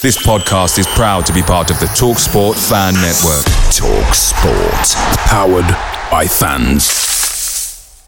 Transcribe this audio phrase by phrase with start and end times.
[0.00, 3.44] This podcast is proud to be part of the TalkSport Fan Network.
[3.74, 4.88] TalkSport,
[5.26, 5.66] powered
[6.08, 8.06] by fans.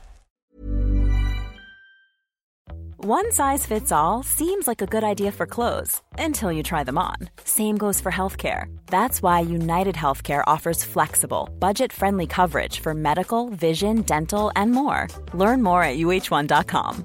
[2.98, 6.96] One size fits all seems like a good idea for clothes until you try them
[6.96, 7.16] on.
[7.42, 8.66] Same goes for healthcare.
[8.86, 15.08] That's why United Healthcare offers flexible, budget friendly coverage for medical, vision, dental, and more.
[15.34, 17.04] Learn more at uh1.com.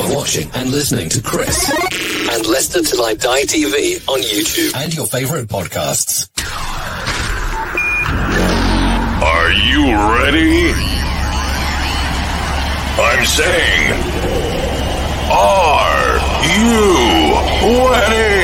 [0.00, 1.70] Are watching and listening to Chris
[2.32, 6.26] and Leicester Till I Die TV on YouTube and your favorite podcasts.
[9.22, 9.92] Are you
[10.24, 10.72] ready?
[12.98, 13.92] I'm saying,
[15.30, 16.18] are
[16.56, 18.39] you ready?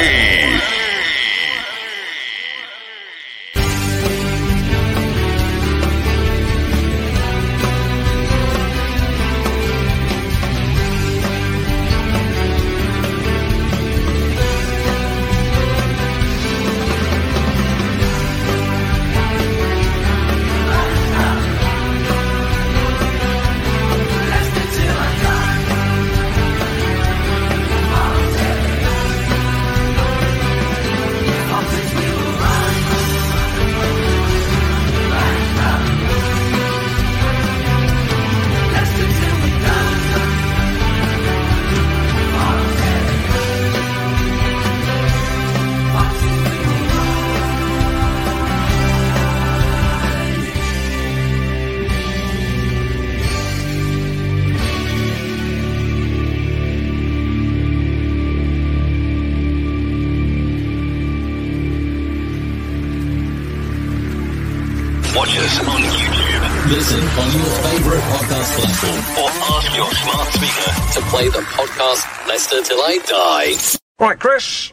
[72.88, 73.78] I Die.
[73.98, 74.72] Right, Chris.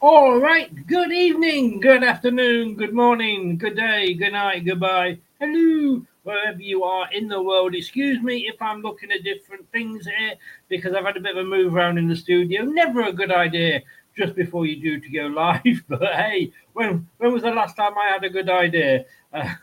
[0.00, 0.74] All right.
[0.88, 7.06] Good evening, good afternoon, good morning, good day, good night, goodbye, hello, wherever you are
[7.12, 7.76] in the world.
[7.76, 10.34] Excuse me if I'm looking at different things here
[10.68, 12.62] because I've had a bit of a move around in the studio.
[12.62, 13.82] Never a good idea
[14.16, 15.84] just before you do to go live.
[15.88, 19.04] But hey, when when was the last time I had a good idea?
[19.32, 19.54] Uh,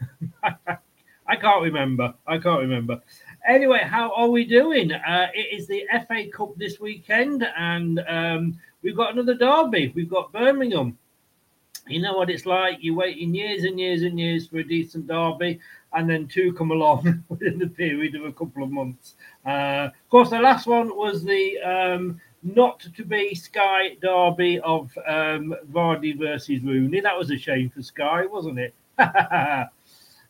[1.28, 2.14] I can't remember.
[2.26, 3.02] I can't remember.
[3.46, 4.92] Anyway, how are we doing?
[4.92, 9.92] Uh, it is the FA Cup this weekend, and um, we've got another derby.
[9.94, 10.98] We've got Birmingham.
[11.88, 12.78] You know what it's like.
[12.80, 15.60] You're waiting years and years and years for a decent derby,
[15.92, 19.16] and then two come along within the period of a couple of months.
[19.46, 24.90] Uh, of course, the last one was the um, not to be Sky derby of
[25.06, 27.02] um, Vardy versus Rooney.
[27.02, 28.74] That was a shame for Sky, wasn't it?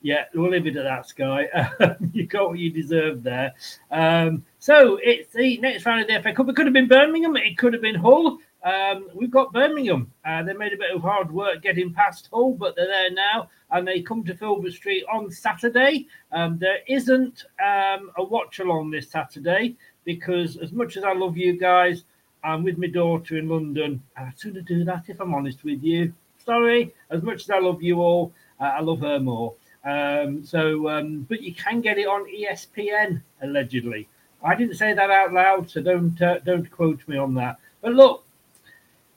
[0.04, 1.48] yeah, we'll leave it at that, Sky.
[2.12, 3.54] you got what you deserved there.
[3.90, 6.50] Um, so it's the next round of the FA Cup.
[6.50, 7.38] It could have been Birmingham.
[7.38, 8.40] It could have been Hull.
[8.64, 10.12] Um, we've got Birmingham.
[10.26, 13.50] Uh, they made a bit of hard work getting past Hull, but they're there now,
[13.72, 16.06] and they come to Filbert Street on Saturday.
[16.34, 21.38] Um, there isn't um, a watch along this Saturday because, as much as I love
[21.38, 22.04] you guys,
[22.44, 24.04] I'm with my daughter in London.
[24.18, 26.14] I'd sooner do that if I'm honest with you.
[26.46, 29.54] Sorry, as much as I love you all, uh, I love her more.
[29.84, 34.08] Um, so, um, but you can get it on ESPN allegedly.
[34.44, 37.58] I didn't say that out loud, so don't uh, don't quote me on that.
[37.82, 38.26] But look,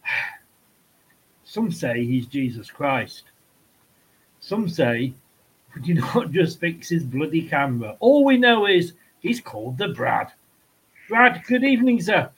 [1.45, 3.25] some say he's Jesus Christ.
[4.41, 5.13] Some say,
[5.75, 7.97] would you not just fix his bloody camera?
[8.01, 10.33] All we know is he's called the Brad.
[11.09, 12.31] Brad, good evening, sir.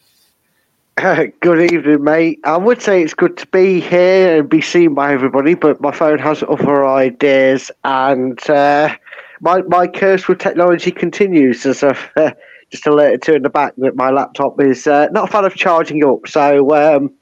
[1.40, 2.40] good evening, mate.
[2.42, 5.92] I would say it's good to be here and be seen by everybody, but my
[5.92, 8.92] phone has other ideas, and uh,
[9.40, 12.32] my my curse with technology continues as I've uh,
[12.70, 15.54] just alerted to in the back that my laptop is uh, not a fan of
[15.54, 16.26] charging up.
[16.26, 17.12] So um,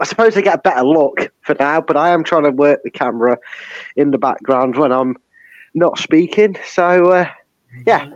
[0.00, 2.82] I suppose I get a better look for now, but I am trying to work
[2.82, 3.38] the camera
[3.94, 5.16] in the background when I'm
[5.74, 6.56] not speaking.
[6.66, 7.30] So uh,
[7.86, 8.10] yeah,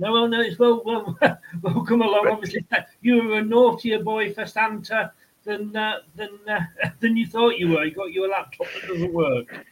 [0.00, 1.14] No, well, no, it's well, well,
[1.62, 2.26] welcome along.
[2.28, 2.66] Obviously,
[3.02, 5.12] you were a naughtier boy for Santa
[5.44, 6.60] than uh, than uh,
[7.00, 7.84] than you thought you were.
[7.84, 9.66] You got your laptop that doesn't work.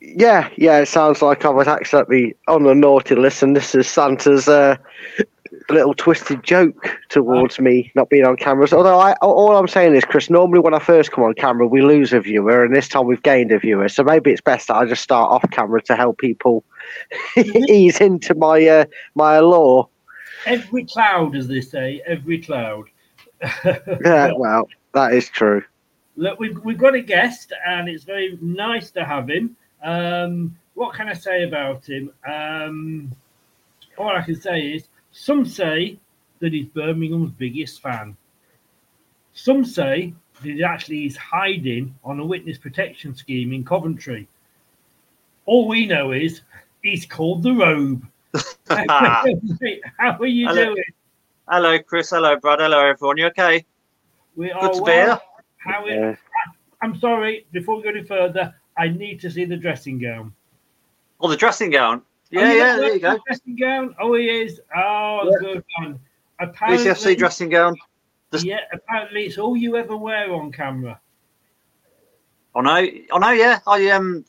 [0.00, 0.78] yeah, yeah.
[0.78, 4.76] It sounds like I was accidentally on the naughty list, and this is Santa's uh,
[5.70, 8.72] little twisted joke towards me not being on cameras.
[8.72, 11.82] Although I, all I'm saying is, Chris, normally when I first come on camera, we
[11.82, 13.88] lose a viewer, and this time we've gained a viewer.
[13.88, 16.62] So maybe it's best that I just start off camera to help people
[17.36, 18.84] ease into my uh,
[19.14, 19.88] my allure.
[20.46, 22.88] Every cloud, as they say, every cloud.
[24.04, 25.64] Yeah, well, that is true.
[26.16, 29.56] Look, we've, we've got a guest, and it's very nice to have him.
[29.82, 32.12] Um, what can I say about him?
[32.28, 33.12] Um,
[33.98, 35.98] all I can say is some say
[36.40, 38.16] that he's Birmingham's biggest fan.
[39.32, 44.28] Some say that he actually is hiding on a witness protection scheme in Coventry.
[45.46, 46.42] All we know is
[46.82, 48.06] he's called the Robe.
[48.68, 49.24] How
[49.98, 50.64] are you Hello.
[50.74, 50.84] doing?
[51.48, 52.10] Hello, Chris.
[52.10, 52.60] Hello, Brad.
[52.60, 53.16] Hello, everyone.
[53.18, 53.64] You okay?
[54.36, 55.20] We are Good to be here.
[55.58, 56.14] How it, Yeah.
[56.82, 60.32] I'm sorry, before we go any further, I need to see the dressing gown.
[61.20, 62.02] Oh, the dressing gown.
[62.04, 63.18] Oh, Yeah, you yeah, there you the go.
[63.26, 63.94] Dressing gown.
[64.00, 64.60] Oh, he is.
[64.74, 65.38] Oh, Yeah.
[65.40, 66.00] good man.
[66.40, 67.76] Apparently, BCFC dressing gown.
[68.30, 70.98] The- yeah, apparently it's all you ever wear on camera.
[72.56, 72.70] I know.
[73.12, 73.30] I know.
[73.30, 73.60] Yeah.
[73.66, 74.24] I um.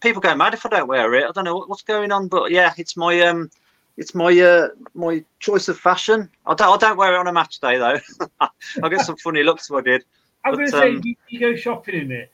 [0.00, 1.24] People go mad if I don't wear it.
[1.28, 3.50] I don't know what, what's going on, but yeah, it's my um.
[3.96, 6.28] It's my uh my choice of fashion.
[6.44, 7.98] I don't I don't wear it on a match day though.
[8.82, 10.04] I get some funny looks if I did.
[10.44, 12.30] I'm going to say um, you, you go shopping in it.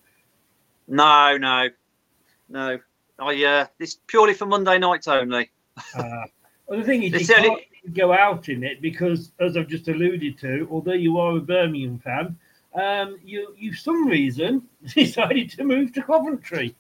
[0.88, 1.68] No, no,
[2.48, 2.78] no.
[3.18, 3.66] I uh.
[3.78, 5.50] It's purely for Monday nights only.
[5.96, 6.24] Uh,
[6.66, 7.48] well, the thing is, It's you only-
[7.84, 11.40] can't go out in it because, as I've just alluded to, although you are a
[11.40, 12.36] Birmingham fan,
[12.74, 14.62] um, you, you, for some reason,
[14.94, 16.74] decided to move to Coventry.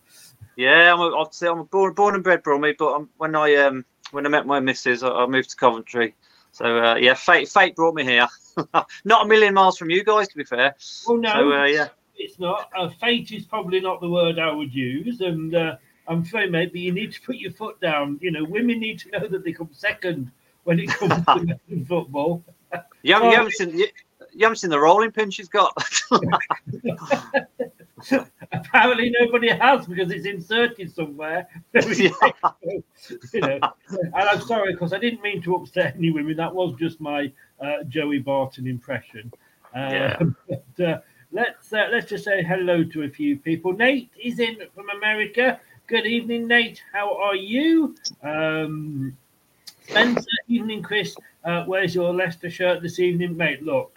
[0.56, 3.54] Yeah, I'm a, obviously I'm a born born and bred Brummy, but um, when I
[3.56, 6.14] um when I met my missus, I, I moved to Coventry.
[6.52, 8.28] So uh, yeah, fate fate brought me here.
[9.04, 10.74] Not a million miles from you guys, to be fair.
[11.06, 12.70] Well, no, So uh, yeah, it's not.
[12.76, 15.76] Uh, fate is probably not the word I would use, and uh,
[16.06, 18.18] I'm afraid, mate, but you need to put your foot down.
[18.20, 20.30] You know, women need to know that they come second
[20.64, 21.58] when it comes to
[21.88, 22.44] football.
[23.02, 23.86] you haven't, Oh, you haven't seen you,
[24.32, 25.74] you haven't seen the rolling pin she's got.
[28.52, 31.46] Apparently, nobody has because it's inserted somewhere.
[31.74, 32.10] Yeah.
[33.32, 33.58] you know,
[33.90, 36.36] and I'm sorry because I didn't mean to upset any women.
[36.36, 39.32] That was just my uh, Joey Barton impression.
[39.74, 40.22] Uh, Yeah.
[40.48, 40.98] but, uh,
[41.32, 43.72] let's uh, let's just say hello to a few people.
[43.72, 45.60] Nate is in from America.
[45.86, 46.82] Good evening, Nate.
[46.92, 47.94] How are you?
[48.22, 49.16] Um,
[49.88, 51.16] Spencer, evening, Chris.
[51.44, 53.62] Uh, where's your Leicester shirt this evening, mate?
[53.62, 53.92] Look,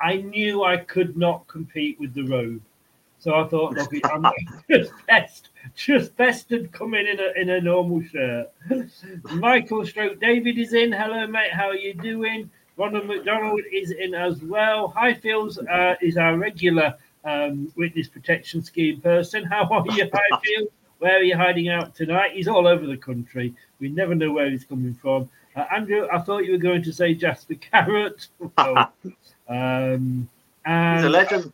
[0.00, 2.60] I knew I could not compete with the robe,
[3.20, 4.26] so I thought, look, I'm
[4.70, 8.50] just best, just best to come in a, in a normal shirt.
[9.34, 10.90] Michael Stroke David is in.
[10.90, 11.52] Hello, mate.
[11.52, 12.50] How are you doing?
[12.76, 14.92] Ronald McDonald is in as well.
[14.96, 16.94] Highfields uh, is our regular
[17.24, 19.44] um, witness protection scheme person.
[19.44, 20.68] How are you, Highfield?
[20.98, 22.32] Where are you hiding out tonight?
[22.32, 23.54] He's all over the country.
[23.80, 25.28] We never know where he's coming from.
[25.56, 28.28] Uh, Andrew, I thought you were going to say Jasper Carrott.
[28.56, 28.92] Well,
[29.48, 30.28] um,
[30.64, 31.52] He's a and legend.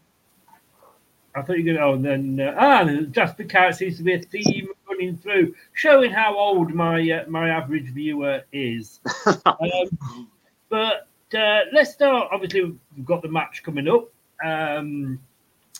[1.36, 4.02] I thought you were going to, oh, and then, uh, ah, Jasper Carrott seems to
[4.02, 9.00] be a theme running through, showing how old my uh, my average viewer is.
[9.46, 10.28] um,
[10.70, 12.28] but uh, let's start.
[12.32, 12.62] Obviously,
[12.96, 14.08] we've got the match coming up.
[14.44, 15.20] Um,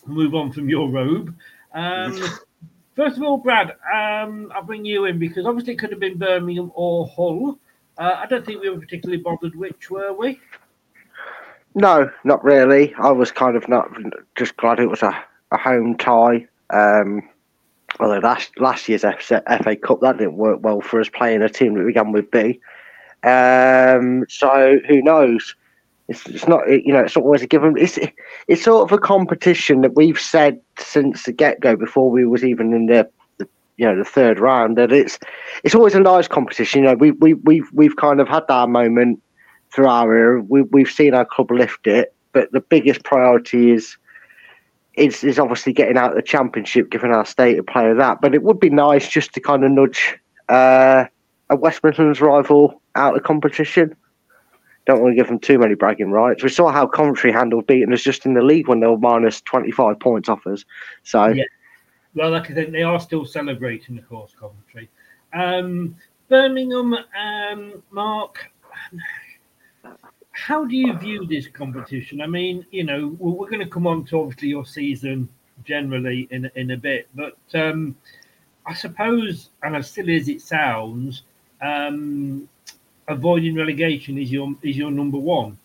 [0.07, 1.35] move on from your robe.
[1.73, 2.23] Um,
[2.97, 6.19] first of all, Brad, um, I'll bring you in because obviously it could have been
[6.19, 7.59] Birmingham or Hull.
[7.99, 10.39] Uh, I don't think we were particularly bothered which, were we?
[11.75, 12.95] No, not really.
[12.95, 13.91] I was kind of not
[14.35, 16.47] just glad it was a, a home tie.
[16.71, 17.29] Um,
[18.01, 21.75] although last last year's FA, Cup that didn't work well for us playing a team
[21.75, 22.61] that began with B.
[23.23, 25.55] Um, so who knows?
[26.09, 27.77] It's, it's not you know it's not always a given.
[27.77, 27.99] It's
[28.49, 32.45] it's sort of a competition that we've said since the get go before we was
[32.45, 35.19] even in the, the you know the third round that it's
[35.65, 36.83] it's always a nice competition.
[36.83, 39.21] You know we we we've we've kind of had our moment
[39.73, 40.43] through our era.
[40.43, 43.97] We, we've seen our club lift it, but the biggest priority is
[44.97, 48.21] is, is obviously getting out of the championship, given our state of play of that.
[48.21, 51.05] But it would be nice just to kind of nudge uh,
[51.51, 53.95] a West Midlands rival out of competition.
[54.87, 56.43] don't want to give them too many bragging rights.
[56.43, 59.41] We saw how Coventry handled beating us just in the league when they were minus
[59.43, 60.65] 25 points off us.
[61.03, 61.45] So, Yeah.
[62.15, 64.89] Well, like I said, they are still celebrating, of course, Coventry.
[65.35, 65.97] Um,
[66.29, 68.51] Birmingham, um, Mark,
[70.37, 72.21] how do you view this competition?
[72.21, 75.29] I mean, you know, we're, going to come on to obviously your season
[75.65, 77.97] generally in in a bit, but um,
[78.67, 81.23] I suppose, and as silly as it sounds,
[81.63, 82.47] um,
[83.09, 85.57] avoiding relegation is your is your number one.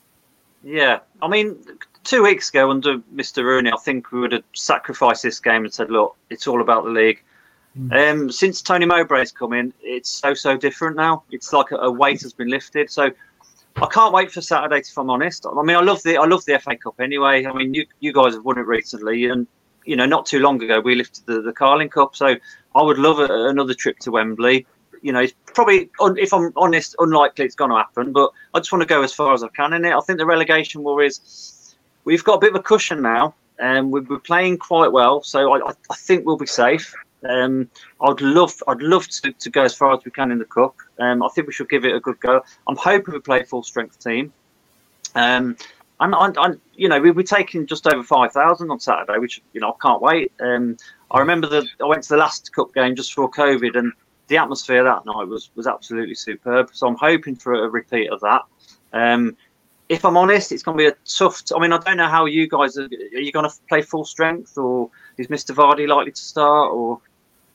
[0.64, 1.58] Yeah, I mean,
[2.06, 3.44] two weeks ago under Mr.
[3.44, 6.86] Rooney, I think we would have sacrificed this game and said, "Look, it's all about
[6.86, 7.22] the league."
[7.92, 11.24] Um, since Tony Mowbray's come in, it's so so different now.
[11.30, 12.90] It's like a, a weight has been lifted.
[12.90, 13.12] So
[13.78, 14.80] I can't wait for Saturday.
[14.80, 17.46] If I'm honest, I mean, I love the I love the FA Cup anyway.
[17.46, 19.48] I mean, you you guys have won it recently, and
[19.86, 22.16] you know, not too long ago we lifted the the Carling Cup.
[22.16, 22.36] So
[22.76, 24.66] I would love a, another trip to Wembley.
[25.02, 28.14] You know, it's probably, if I'm honest, unlikely it's going to happen.
[28.14, 29.94] But I just want to go as far as I can in it.
[29.94, 33.34] I think the relegation war is we've got a bit of a cushion now, um,
[33.60, 35.24] and we're, we're playing quite well.
[35.24, 36.94] So I, I think we'll be safe.
[37.28, 37.70] Um,
[38.02, 40.76] I'd love, I'd love to, to go as far as we can in the cup.
[41.00, 42.44] Um, I think we should give it a good go.
[42.68, 44.34] I'm hoping we play a full strength team.
[45.16, 45.58] Um,
[46.00, 49.70] and, you know, we, we're taking just over five thousand on Saturday, which you know
[49.70, 50.32] I can't wait.
[50.40, 50.78] Um,
[51.12, 53.94] I remember that I went to the last cup game just before COVID, and
[54.28, 56.70] the atmosphere that night was was absolutely superb.
[56.74, 58.42] So I'm hoping for a repeat of that.
[58.94, 59.38] Um,
[59.90, 61.44] if I'm honest, it's going to be a tough.
[61.44, 62.86] T- I mean, I don't know how you guys are.
[62.86, 65.54] Are you going to play full strength, or is Mr.
[65.54, 67.00] Vardy likely to start, or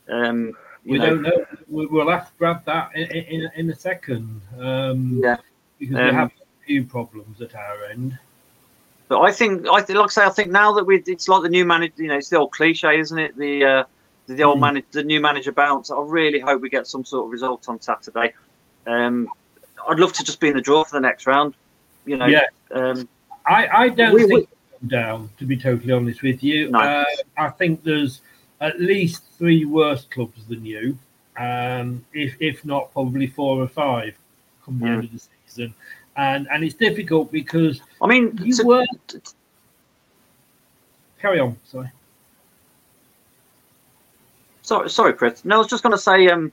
[0.09, 0.53] um,
[0.85, 1.47] We know, don't know.
[1.69, 4.41] We- We'll have to grab that in in, in a second.
[4.59, 5.37] Um, Yeah.
[5.79, 8.19] because we Um, have a few problems at our end.
[9.09, 11.49] But I think, I like I say, I think now that we, it's like the
[11.49, 11.95] new manager.
[12.03, 13.37] You know, it's the old cliche, isn't it?
[13.37, 13.85] The uh,
[14.27, 14.63] the, the old Mm.
[14.63, 15.91] manager, the new manager bounce.
[15.91, 18.35] I really hope we get some sort of result on Saturday.
[18.87, 19.29] Um,
[19.89, 21.55] I'd love to just be in the draw for the next round.
[22.05, 22.47] You know, Yeah.
[22.73, 23.09] um,
[23.47, 24.49] I, I don't We- think
[24.83, 26.71] we down, to be totally honest with you.
[26.71, 26.79] No.
[26.81, 27.05] Uh,
[27.39, 28.21] I think there's
[28.61, 30.99] at least three worse clubs than you,
[31.39, 34.15] um, if if not probably four or five
[34.65, 34.95] come the Mm.
[34.95, 35.75] end of the season.
[36.17, 38.87] And and it's difficult because I mean, you to- were.
[41.21, 41.91] Carry on, sorry.
[44.63, 45.45] Sorry, sorry, Chris.
[45.45, 46.53] No, I was just going to say, um,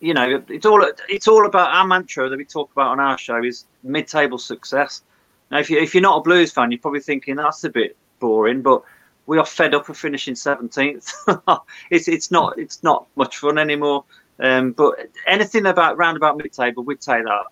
[0.00, 3.16] you know, it's all it's all about our mantra that we talk about on our
[3.18, 5.02] show is mid-table success.
[5.50, 7.96] Now, if you if you're not a Blues fan, you're probably thinking that's a bit
[8.18, 8.82] boring, but
[9.26, 11.60] we are fed up of finishing 17th.
[11.90, 14.04] it's it's not it's not much fun anymore.
[14.40, 14.94] Um, but
[15.26, 17.44] anything about round about mid-table, we'd take that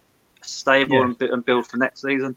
[0.43, 1.03] stable Yeah.
[1.05, 2.37] and, and build for next season.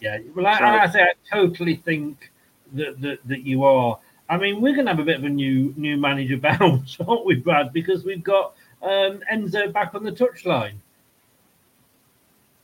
[0.00, 2.30] Yeah, well, I, So- I, say I totally think
[2.72, 3.98] that, that that you are.
[4.28, 7.24] I mean, we're going to have a bit of a new new manager bounce, aren't
[7.24, 7.72] we, Brad?
[7.72, 10.74] Because we've got um, Enzo back on the touchline.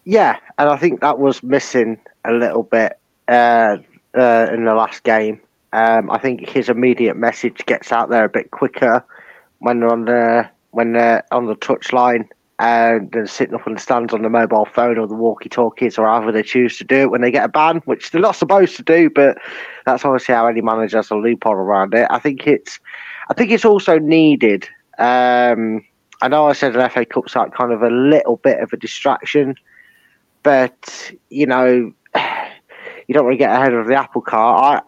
[0.04, 2.98] Yeah, and I think that was missing a little bit
[3.28, 3.76] uh,
[4.16, 5.40] uh, in the last game.
[5.72, 9.04] Um, I think his immediate message gets out there a bit quicker
[9.58, 13.80] when they're on the when they're on the touchline and they're sitting up in the
[13.80, 17.10] stands on the mobile phone or the walkie-talkies or however they choose to do it
[17.10, 19.38] when they get a ban, which they're not supposed to do, but
[19.86, 22.08] that's obviously how any manager has a loophole around it.
[22.10, 22.80] I think it's
[23.30, 24.68] I think it's also needed.
[24.98, 25.84] Um,
[26.20, 28.76] I know I said an FA Cup's like kind of a little bit of a
[28.76, 29.54] distraction,
[30.42, 34.84] but you know, you don't want to get ahead of the apple cart.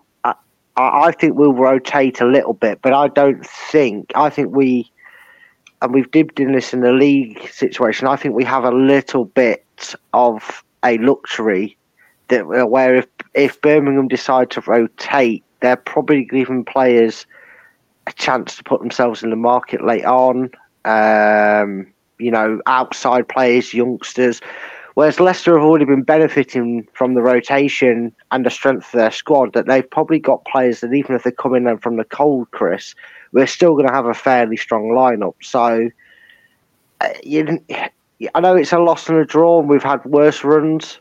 [0.80, 4.12] I, I, think we'll rotate a little bit, but I don't think.
[4.14, 4.90] I think we,
[5.82, 8.06] and we've dipped in this in the league situation.
[8.06, 11.76] I think we have a little bit of a luxury
[12.28, 17.26] that where if if Birmingham decide to rotate, they're probably giving players
[18.06, 20.50] a chance to put themselves in the market late on.
[20.84, 24.40] Um, you know, outside players, youngsters.
[24.94, 29.52] Whereas Leicester have already been benefiting from the rotation and the strength of their squad,
[29.52, 32.94] that they've probably got players that even if they come in from the cold, Chris,
[33.32, 35.34] we're still going to have a fairly strong lineup.
[35.40, 35.90] So,
[37.00, 37.60] uh, you,
[38.34, 40.98] I know it's a loss and a draw, and we've had worse runs,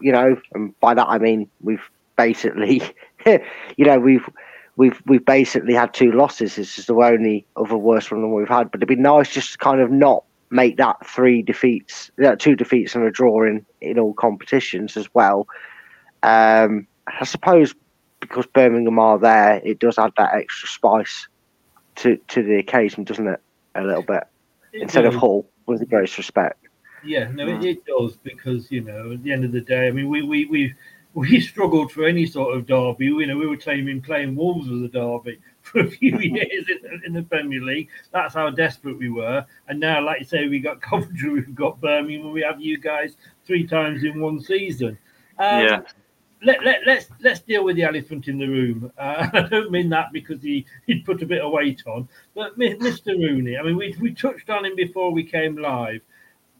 [0.00, 1.82] you know, and by that I mean we've
[2.16, 2.82] basically,
[3.26, 4.28] you know, we've
[4.76, 6.56] we've we've basically had two losses.
[6.56, 8.70] This is the only other worse run than we've had.
[8.70, 12.56] But it'd be nice just to kind of not make that three defeats, yeah, two
[12.56, 15.46] defeats and a draw in in all competitions as well.
[16.22, 17.74] Um, I suppose
[18.20, 21.28] because Birmingham are there, it does add that extra spice
[21.96, 23.40] to to the occasion, doesn't it?
[23.74, 24.24] A little bit
[24.72, 25.20] It instead of does.
[25.20, 26.66] Hull, with the greatest respect.
[27.04, 29.90] Yeah, no, it, it does because you know at the end of the day, I
[29.90, 30.74] mean, we we we
[31.14, 33.06] we struggled for any sort of derby.
[33.06, 37.02] You know, we were claiming playing Wolves as a derby for a few years in,
[37.04, 37.88] in the Premier League.
[38.12, 39.44] That's how desperate we were.
[39.68, 42.78] And now, like you say, we got Coventry, we've got Birmingham, and we have you
[42.78, 44.98] guys three times in one season.
[45.38, 45.80] Um, Yeah.
[46.42, 48.92] Let, let, let's let's deal with the elephant in the room.
[48.98, 52.58] Uh, I don't mean that because he he'd put a bit of weight on, but
[52.58, 53.18] Mr.
[53.18, 53.56] Rooney.
[53.56, 56.02] I mean, we we touched on him before we came live.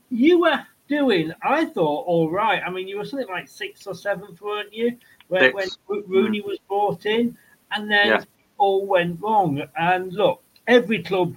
[0.09, 2.63] You were doing, I thought, all right.
[2.67, 4.97] I mean, you were something like sixth or seventh, weren't you?
[5.29, 5.69] When, when
[6.07, 7.37] Rooney was brought in,
[7.73, 8.21] and then Yeah.
[8.59, 9.63] All went wrong.
[9.79, 11.37] And look, every club,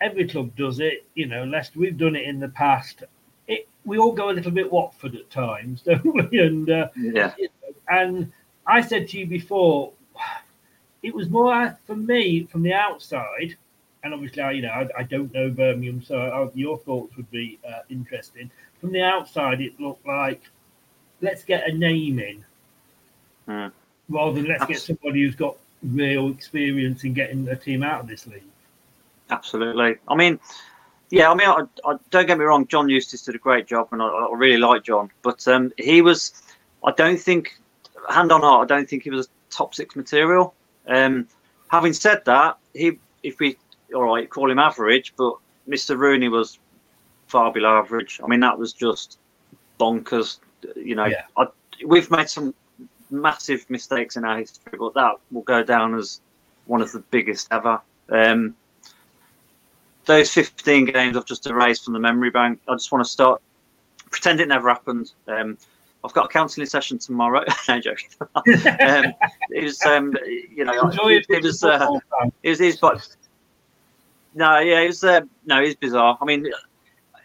[0.00, 1.04] every club does it.
[1.14, 3.04] You know, Leicester, we've done it in the past.
[3.48, 6.40] It, we all go a little bit Watford at times, don't we?
[6.40, 7.32] And uh, Yeah.
[7.88, 8.32] and
[8.66, 9.92] I said to you before,
[11.02, 13.56] it was more for me from the outside,
[14.02, 17.30] and obviously, I, you know, I, I don't know Birmingham, so I, your thoughts would
[17.30, 18.50] be uh, interesting.
[18.80, 20.42] From the outside, it looked like
[21.20, 22.44] let's get a name in
[23.46, 23.68] Hmm.
[24.08, 28.06] rather than let's get somebody who's got real experience in getting a team out of
[28.06, 28.42] this league.
[29.30, 29.96] Absolutely.
[30.08, 30.38] I mean,
[31.10, 31.30] yeah.
[31.30, 32.66] I mean, I, I, don't get me wrong.
[32.66, 35.10] John Eustace did a great job, and I, I really like John.
[35.22, 36.32] But um, he was.
[36.84, 37.58] I don't think,
[38.08, 40.54] hand on heart, I don't think he was top six material.
[40.86, 41.26] Um,
[41.68, 43.56] having said that, he if we
[43.94, 45.36] all right call him average, but
[45.68, 45.98] Mr.
[45.98, 46.58] Rooney was
[47.26, 48.20] far below average.
[48.22, 49.18] I mean, that was just
[49.80, 50.38] bonkers.
[50.76, 51.22] You know, Yeah.
[51.36, 51.46] I,
[51.84, 52.54] we've made some
[53.10, 56.20] massive mistakes in our history, but that will go down as
[56.66, 57.80] one of the biggest ever.
[58.08, 58.56] Um,
[60.04, 62.60] those 15 games I've just erased from the memory bank.
[62.68, 63.42] I just want to start
[64.10, 65.12] pretend it never happened.
[65.26, 65.58] Um,
[66.04, 67.44] I've got a counselling session tomorrow.
[67.68, 68.08] no joking.
[68.20, 68.44] um,
[69.50, 70.14] it was, um,
[70.54, 71.38] you know, Enjoy it, it.
[71.38, 71.88] it was, uh,
[72.42, 73.16] it was, it was, but
[74.34, 76.16] no, yeah, it was, uh, no, it was bizarre.
[76.20, 76.46] I mean,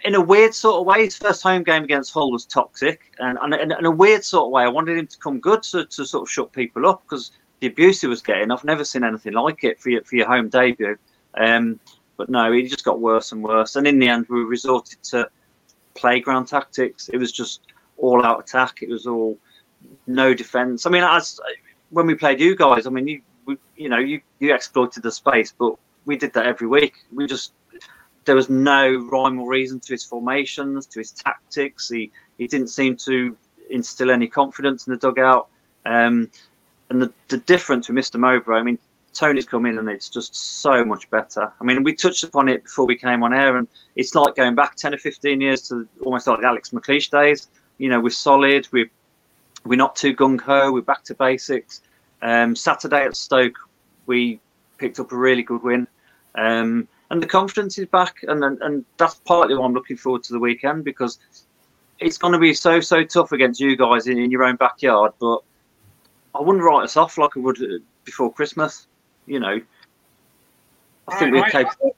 [0.04, 3.38] in a weird sort of way, his first home game against Hull was toxic, and,
[3.42, 6.06] and, in a weird sort of way, I wanted him to come good to, to
[6.06, 9.34] sort of shut people up because the abuse he was getting, I've never seen anything
[9.34, 10.98] like it for your, for your home debut.
[11.36, 11.80] Um,
[12.18, 15.30] but no, he just got worse and worse, and in the end, we resorted to
[15.94, 17.10] playground tactics.
[17.10, 17.62] It was just
[17.98, 18.82] all out attack.
[18.82, 19.38] It was all
[20.08, 20.86] no defense.
[20.86, 21.40] I mean, as
[21.90, 25.12] when we played you guys, I mean, you we, you know you you exploited the
[25.12, 26.94] space, but we did that every week.
[27.14, 27.54] We just
[28.26, 31.90] there was no rhyme or reason to his formations, to his tactics.
[31.90, 33.36] He he didn't seem to
[33.70, 35.48] instill any confidence in the dugout.
[35.86, 36.30] Um,
[36.90, 38.20] and the, the difference with Mr.
[38.20, 38.78] Mowbray, I mean,
[39.14, 41.52] Tony's come in and it's just so much better.
[41.60, 44.56] I mean, we touched upon it before we came on air, and it's like going
[44.56, 47.48] back 10 or 15 years to almost like Alex McLeish days.
[47.78, 48.90] You know, we're solid, we're,
[49.66, 51.82] we're not too gung ho, we're back to basics.
[52.22, 53.58] Um, Saturday at Stoke,
[54.06, 54.40] we
[54.78, 55.88] picked up a really good win.
[56.36, 60.24] Um, and the confidence is back, and, and and that's partly why I'm looking forward
[60.24, 61.20] to the weekend because
[62.00, 65.12] it's going to be so so tough against you guys in, in your own backyard.
[65.20, 65.40] But
[66.34, 68.88] I wouldn't write us off like I would uh, before Christmas.
[69.26, 69.62] You know,
[71.10, 71.96] I think we're capable.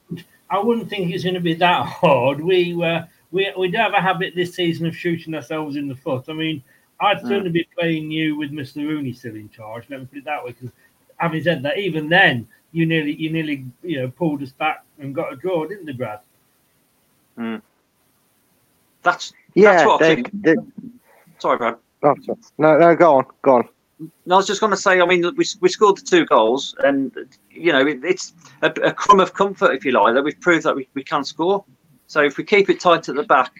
[0.50, 2.40] I, wouldn't, think it's going to be that hard.
[2.40, 5.94] We uh, we we do have a habit this season of shooting ourselves in the
[5.94, 6.24] foot.
[6.28, 6.60] I mean,
[7.00, 7.28] I'd Mm.
[7.28, 8.86] certainly be playing you with Mr.
[8.86, 9.84] Rooney still in charge.
[9.88, 10.56] Let me put it that way.
[10.58, 10.74] Because
[11.18, 15.14] having said that, even then, you nearly you nearly you know pulled us back and
[15.14, 16.20] got a draw, didn't you, Brad?
[19.02, 20.30] That's Yeah, that's what I think.
[20.32, 20.56] they,
[21.38, 21.76] Sorry, Brad.
[22.02, 22.38] oh, sorry.
[22.58, 23.68] no, no, go on, go on.
[24.26, 25.00] No, I was just going to say.
[25.00, 27.12] I mean, we, we scored the two goals, and
[27.50, 28.32] you know, it, it's
[28.62, 31.22] a, a crumb of comfort, if you like, that we've proved that we, we can
[31.24, 31.64] score.
[32.08, 33.52] So if we keep it tight at the back,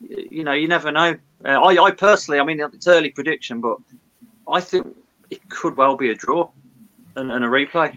[0.00, 1.16] you know, you never know.
[1.44, 3.78] Uh, I, I personally, I mean, it's early prediction, but
[4.48, 4.86] I think
[5.30, 6.48] it could well be a draw
[7.16, 7.96] and, and a replay.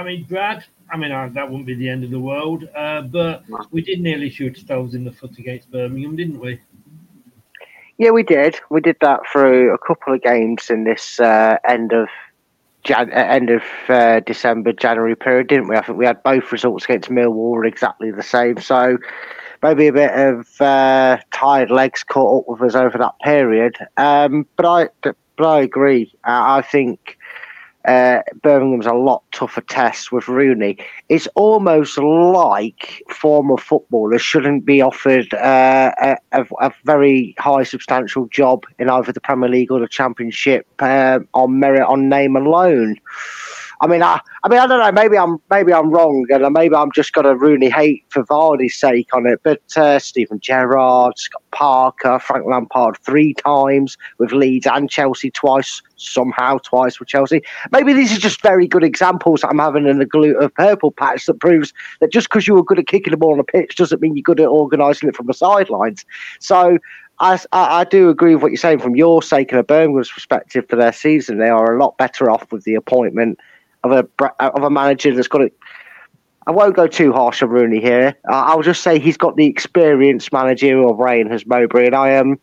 [0.00, 0.64] I mean, Brad.
[0.90, 4.00] I mean, uh, that wouldn't be the end of the world, uh, but we did
[4.00, 6.58] nearly shoot ourselves in the foot against Birmingham, didn't we?
[7.98, 8.58] Yeah, we did.
[8.70, 12.08] We did that through a couple of games in this uh, end of
[12.82, 15.76] Jan- uh, end of uh, December, January period, didn't we?
[15.76, 18.58] I think we had both results against Millwall were exactly the same.
[18.58, 18.96] So
[19.62, 23.76] maybe a bit of uh, tired legs caught up with us over that period.
[23.98, 26.10] Um, but I but I agree.
[26.24, 27.18] Uh, I think
[27.86, 30.76] uh, Birmingham's a lot tougher test with Rooney.
[31.08, 38.64] It's almost like former footballers shouldn't be offered uh, a, a, very high, substantial job
[38.78, 42.96] in either the Premier League or the Championship uh, on merit on name alone.
[43.82, 44.92] I mean, I, I mean, I don't know.
[44.92, 48.78] Maybe I'm, maybe I'm wrong, and maybe I'm just got a Rooney hate for Vardy's
[48.78, 49.40] sake on it.
[49.42, 55.80] But uh, Steven Gerrard, Scott Parker, Frank Lampard three times with Leeds and Chelsea twice,
[55.96, 57.40] somehow twice with Chelsea.
[57.72, 61.24] Maybe these are just very good examples I'm having in the glue of purple patch
[61.24, 63.76] that proves that just because you were good at kicking the ball on the pitch
[63.76, 66.04] doesn't mean you're good at organising it from the sidelines.
[66.38, 66.78] So.
[67.22, 70.10] I, I, I do agree with what you're saying from your sake and a Birmingham's
[70.10, 71.36] perspective for their season.
[71.36, 73.38] They are a lot better off with the appointment
[73.84, 75.56] of a of a manager that's got it.
[76.46, 78.16] I won't go too harsh on Rooney here.
[78.28, 82.32] Uh, I'll just say he's got the experienced managerial brain as Mowbray, and I am.
[82.32, 82.40] Um,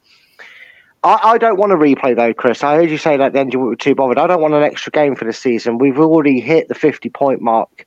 [1.04, 2.64] I, I don't want to replay though, Chris.
[2.64, 4.18] I heard you say that then you were too bothered.
[4.18, 5.78] I don't want an extra game for the season.
[5.78, 7.86] We've already hit the fifty point mark.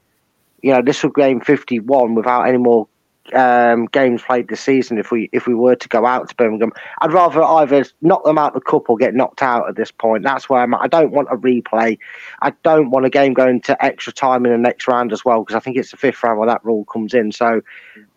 [0.63, 2.89] You know, this will game fifty one without any more
[3.35, 6.73] um, games played this season if we if we were to go out to Birmingham.
[7.01, 10.23] I'd rather either knock them out the cup or get knocked out at this point.
[10.25, 10.81] That's where I'm at.
[10.81, 11.99] I don't want a replay.
[12.43, 15.43] I don't want a game going to extra time in the next round as well
[15.43, 17.33] because I think it's the fifth round where that rule comes in.
[17.33, 17.61] So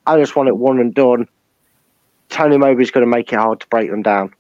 [0.06, 1.28] I just want it one and done.
[2.30, 4.34] Tony Mowbray's going to make it hard to break them down.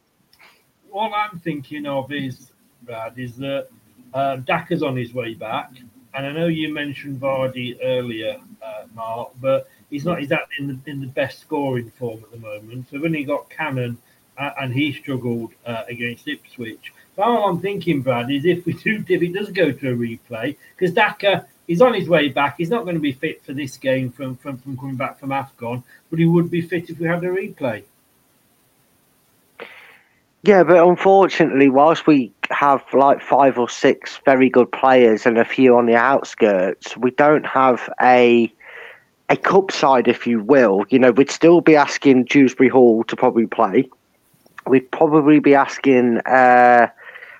[0.91, 2.51] All I'm thinking of is,
[2.83, 3.67] Brad, is that
[4.13, 5.71] uh, Daka's on his way back.
[6.15, 10.91] And I know you mentioned Vardy earlier, uh, Mark, but he's not exactly in the
[10.91, 12.87] in the best scoring form at the moment.
[12.89, 13.97] So when he got Cannon
[14.37, 16.91] uh, and he struggled uh, against Ipswich.
[17.15, 19.95] So all I'm thinking, Brad, is if we do if it does go to a
[19.95, 23.53] replay, because Daka is on his way back, he's not going to be fit for
[23.53, 26.99] this game from, from from coming back from Afcon, but he would be fit if
[26.99, 27.83] we had a replay.
[30.41, 35.45] Yeah, but unfortunately, whilst we have like five or six very good players and a
[35.45, 38.51] few on the outskirts, we don't have a
[39.29, 43.15] a cup side, if you will, you know, we'd still be asking Dewsbury Hall to
[43.15, 43.89] probably play.
[44.67, 46.87] We'd probably be asking uh,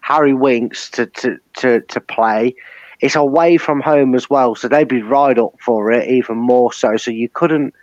[0.01, 2.55] Harry Winks to, to, to, to play.
[2.99, 6.71] It's away from home as well, so they'd be right up for it, even more
[6.71, 6.95] so.
[6.95, 7.73] So you couldn't,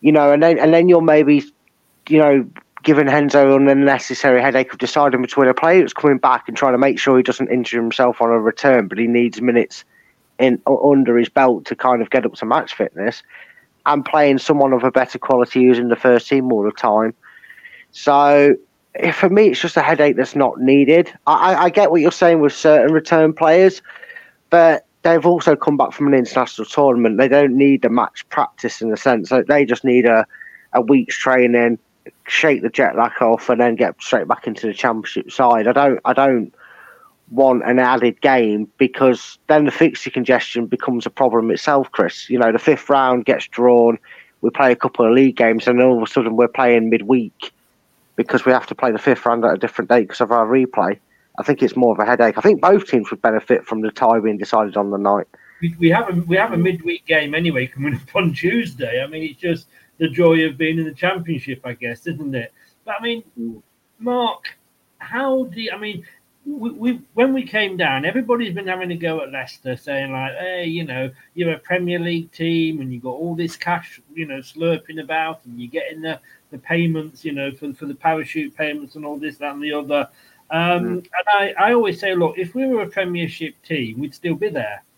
[0.00, 1.44] you know, and then and then you're maybe,
[2.08, 2.48] you know,
[2.82, 6.72] giving Enzo an unnecessary headache of deciding between a player that's coming back and trying
[6.72, 9.84] to make sure he doesn't injure himself on a return, but he needs minutes
[10.38, 13.22] in under his belt to kind of get up to match fitness
[13.86, 17.14] and playing someone of a better quality in the first team all the time.
[17.92, 18.56] So
[18.96, 21.12] eh, for me, it's just a headache that's not needed.
[21.26, 23.80] I, I get what you're saying with certain return players,
[24.50, 27.16] but they've also come back from an international tournament.
[27.16, 30.26] They don't need a match practice in the sense they just need a,
[30.72, 31.78] a week's training,
[32.26, 35.68] shake the jet lag off, and then get straight back into the championship side.
[35.68, 36.00] I don't.
[36.04, 36.52] I don't
[37.30, 42.30] want an added game because then the fixture congestion becomes a problem itself, Chris.
[42.30, 43.98] You know, the fifth round gets drawn,
[44.40, 47.52] we play a couple of league games, and all of a sudden we're playing midweek
[48.16, 50.46] because we have to play the fifth round at a different date because of our
[50.46, 50.98] replay.
[51.38, 52.38] I think it's more of a headache.
[52.38, 55.26] I think both teams would benefit from the tie being decided on the night.
[55.60, 59.02] We, we have a we have a midweek game anyway coming up on Tuesday.
[59.02, 62.52] I mean, it's just the joy of being in the championship, I guess, isn't it?
[62.84, 63.62] But I mean, mm.
[63.98, 64.44] Mark,
[64.98, 66.04] how do you, I mean?
[66.46, 70.32] We, we, when we came down, everybody's been having a go at Leicester, saying like,
[70.36, 74.26] "Hey, you know, you're a Premier League team, and you got all this cash, you
[74.26, 76.20] know, slurping about, and you're getting the
[76.52, 79.72] the payments, you know, for for the parachute payments and all this, that, and the
[79.72, 80.08] other."
[80.50, 80.96] Um, mm.
[80.98, 84.48] And I, I always say, look, if we were a Premiership team, we'd still be
[84.48, 84.82] there.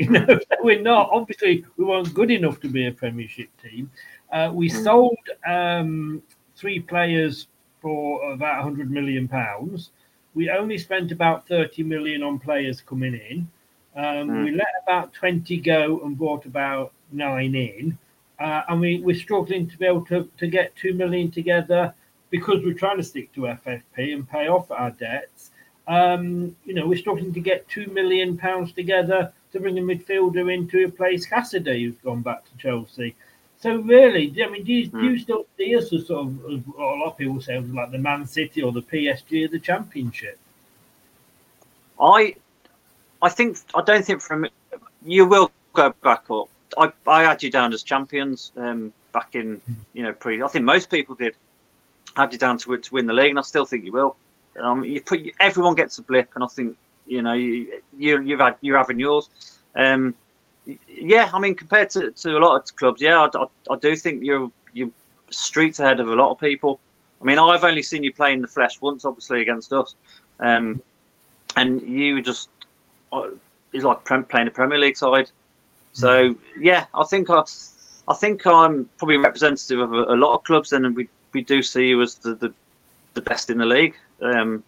[0.00, 1.10] You know, we're not.
[1.12, 3.90] Obviously, we weren't good enough to be a Premiership team.
[4.32, 4.82] Uh, we mm.
[4.82, 6.22] sold um,
[6.56, 7.48] three players
[7.82, 9.90] for about 100 million pounds
[10.34, 13.48] we only spent about 30 million on players coming in.
[13.96, 14.44] Um, mm.
[14.44, 17.98] We let about 20 go and brought about nine in.
[18.38, 21.92] Uh, and we, we're struggling to be able to, to get 2 million together
[22.30, 25.50] because we're trying to stick to FFP and pay off our debts.
[25.88, 30.54] Um, you know, we're struggling to get 2 million pounds together to bring a midfielder
[30.54, 33.16] in to replace Cassidy, who's gone back to Chelsea.
[33.60, 35.18] So really, I mean, do you, do you hmm.
[35.18, 38.26] still see us as sort of, as a lot of people say, like the Man
[38.26, 40.38] City or the PSG of the Championship?
[42.00, 42.36] I,
[43.20, 44.46] I think I don't think from
[45.04, 46.48] you will go back up.
[46.78, 49.60] I, I had you down as champions um, back in
[49.92, 50.42] you know pre.
[50.42, 51.36] I think most people did
[52.16, 54.16] had you down to to win the league, and I still think you will.
[54.58, 58.40] Um, you put everyone gets a blip, and I think you know you, you you've
[58.40, 59.28] had you're having yours.
[59.76, 60.14] Um,
[60.88, 63.96] yeah, I mean, compared to, to a lot of clubs, yeah, I, I, I, do
[63.96, 64.90] think you're you're
[65.30, 66.80] streets ahead of a lot of people.
[67.20, 69.94] I mean, I've only seen you play in the flesh once, obviously against us,
[70.38, 70.82] um,
[71.56, 72.48] and you just
[73.12, 73.28] uh,
[73.72, 75.30] it's like playing a Premier League side.
[75.92, 77.42] So yeah, I think I,
[78.08, 81.62] I think I'm probably representative of a, a lot of clubs, and we we do
[81.62, 82.52] see you as the the,
[83.14, 83.96] the best in the league.
[84.20, 84.62] Um,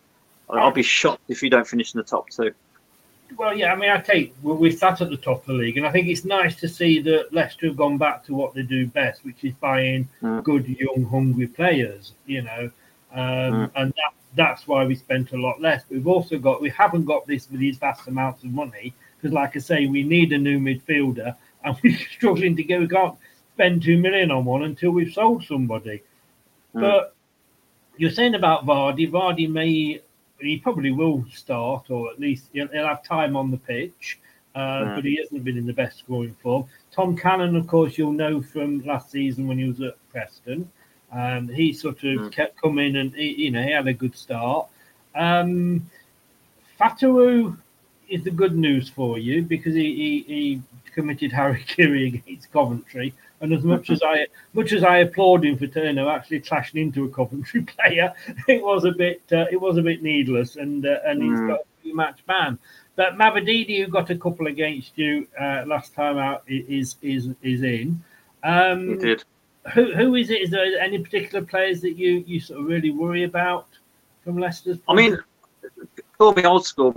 [0.51, 2.53] I'll be shocked if you don't finish in the top two.
[3.37, 5.87] Well, yeah, I mean, I take we sat at the top of the league, and
[5.87, 8.87] I think it's nice to see that Leicester have gone back to what they do
[8.87, 10.43] best, which is buying mm.
[10.43, 12.13] good, young, hungry players.
[12.27, 12.71] You know,
[13.13, 13.71] um, mm.
[13.77, 15.85] and that, that's why we spent a lot less.
[15.91, 19.57] We've also got we haven't got this with these vast amounts of money because, like
[19.57, 22.81] I say, we need a new midfielder, and we're struggling to go.
[22.81, 23.17] We can't
[23.55, 26.03] spend two million on one until we've sold somebody.
[26.75, 26.81] Mm.
[26.81, 27.15] But
[27.97, 29.11] you're saying about Vardy.
[29.11, 30.01] Vardy may
[30.43, 34.19] he probably will start, or at least he'll, he'll have time on the pitch.
[34.55, 34.95] uh, Yeah.
[34.97, 36.67] but he hasn't been in the best scoring form.
[36.91, 40.71] Tom Cannon, of course, you'll know from last season when he was at Preston.
[41.11, 42.33] Um, he sort of Mm.
[42.33, 44.67] kept coming and he, you know he had a good start.
[45.15, 45.89] Um,
[46.79, 47.57] Fatawu
[48.09, 50.63] is the good news for you because he, he, he
[50.95, 55.67] committed hara-kiri against Coventry, and as much as I much as I applaud him for
[55.67, 58.13] Turner actually clashing into a Coventry player,
[58.49, 61.49] it was a bit uh, it was a bit needless, and uh, and he's Mm.
[61.49, 62.59] got a match ban.
[62.97, 67.63] But Mavididi, who got a couple against you uh, last time out, is is is
[67.63, 68.03] in.
[68.45, 69.25] Um, He did.
[69.75, 70.43] who who is it?
[70.43, 73.67] Is there any particular players that you you sort of really worry about
[74.25, 74.79] from Leicester's?
[74.89, 75.19] I mean,
[76.19, 76.93] call me old school,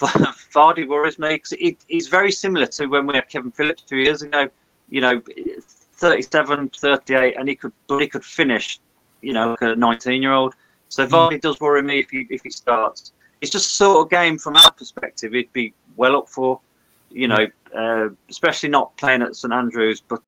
[0.00, 0.10] but
[0.54, 1.52] Vardy worries me because
[1.88, 4.48] he's very similar to when we had Kevin Phillips two years ago.
[4.88, 5.22] You know,
[6.00, 8.80] 37, 38, and he could, but he could finish.
[9.22, 10.54] You know, like a nineteen-year-old.
[10.88, 13.12] So Vardy does worry me if he if he starts.
[13.42, 15.32] It's just sort of game from our perspective.
[15.32, 16.60] He'd be well up for.
[17.10, 20.22] You know, uh, especially not playing at St Andrews, but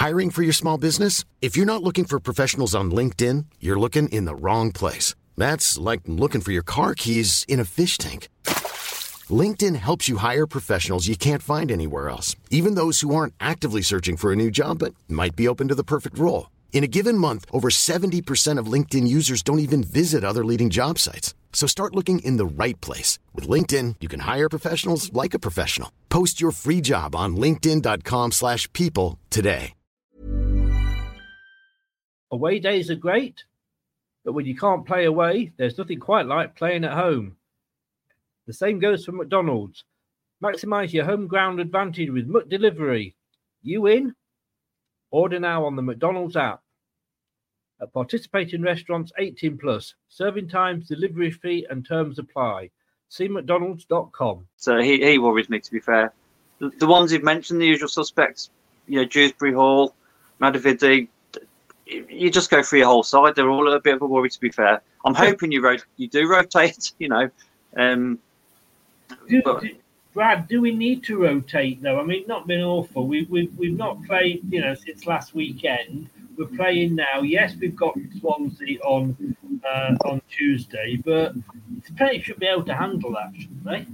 [0.00, 1.24] Hiring for your small business?
[1.42, 5.14] If you're not looking for professionals on LinkedIn, you're looking in the wrong place.
[5.36, 8.28] That's like looking for your car keys in a fish tank.
[9.30, 13.82] LinkedIn helps you hire professionals you can't find anywhere else, even those who aren't actively
[13.82, 16.50] searching for a new job but might be open to the perfect role.
[16.72, 20.98] In a given month, over 70% of LinkedIn users don't even visit other leading job
[20.98, 21.34] sites.
[21.52, 23.18] So start looking in the right place.
[23.34, 25.92] With LinkedIn, you can hire professionals like a professional.
[26.08, 29.74] Post your free job on linkedin.com/people slash people today.
[32.30, 33.44] away days are great,
[34.24, 37.36] but when you can't play away, there's nothing quite like playing at home.
[38.50, 39.84] The same goes for McDonald's.
[40.42, 43.14] Maximize your home ground advantage with McDelivery.
[43.62, 44.12] You in?
[45.12, 46.60] Order now on the McDonald's app.
[47.80, 52.70] At participating restaurants 18 plus, serving times, delivery fee, and terms apply.
[53.08, 54.48] See McDonald's.com.
[54.56, 56.12] So he, he worries me, to be fair.
[56.58, 58.50] The, the ones you've mentioned, the usual suspects,
[58.88, 59.94] you know, Dewsbury Hall,
[60.40, 61.06] Mavididi,
[61.86, 63.36] you just go through your whole side.
[63.36, 64.82] They're all a bit of a worry, to be fair.
[65.04, 67.30] I'm hoping you rot- you do rotate, you know.
[67.76, 68.18] Um,
[70.12, 72.00] Brad, do we need to rotate though?
[72.00, 73.06] I mean, not been awful.
[73.06, 76.08] We, we've we've not played, you know, since last weekend.
[76.36, 77.20] We're playing now.
[77.22, 81.34] Yes, we've got Swansea on uh, on Tuesday, but
[81.86, 83.86] Spain should be able to handle that, shouldn't they?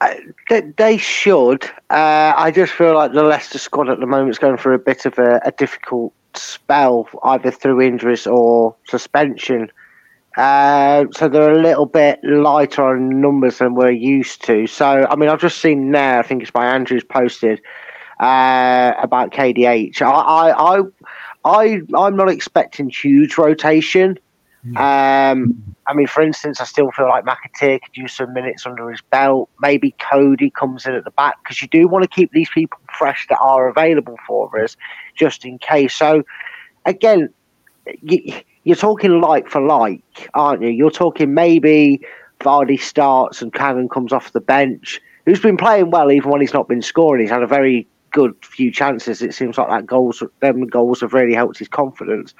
[0.00, 0.14] Uh,
[0.48, 1.64] they, they should.
[1.90, 4.78] Uh, I just feel like the Leicester squad at the moment is going through a
[4.78, 9.70] bit of a, a difficult spell, either through injuries or suspension.
[10.36, 14.66] Uh, so they're a little bit lighter on numbers than we're used to.
[14.66, 17.60] So, I mean, I've just seen now, I think it's by Andrews posted
[18.20, 20.00] uh, about KDH.
[20.02, 20.82] I, I, I,
[21.44, 24.18] I, I'm not expecting huge rotation.
[24.76, 28.90] Um, I mean, for instance, I still feel like McAteer could use some minutes under
[28.90, 29.48] his belt.
[29.60, 32.78] Maybe Coady comes in at the back because you do want to keep these people
[32.98, 34.76] fresh that are available for us,
[35.14, 35.94] just in case.
[35.94, 36.22] So,
[36.84, 37.30] again,
[38.02, 38.34] you,
[38.68, 40.68] you're talking like for like, aren't you?
[40.68, 42.02] You're talking maybe
[42.40, 46.52] Vardy starts and Cannon comes off the bench, who's been playing well even when he's
[46.52, 47.22] not been scoring.
[47.22, 49.22] He's had a very good few chances.
[49.22, 52.34] It seems like that goals, them goals have really helped his confidence.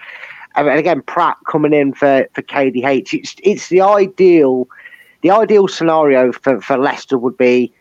[0.54, 3.14] And again, Praet coming in for, for KDH.
[3.14, 4.68] It's it's the ideal
[5.22, 7.72] the ideal scenario for, for Leicester would be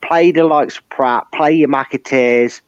[0.00, 2.60] play the likes of Praet, play your McAteers.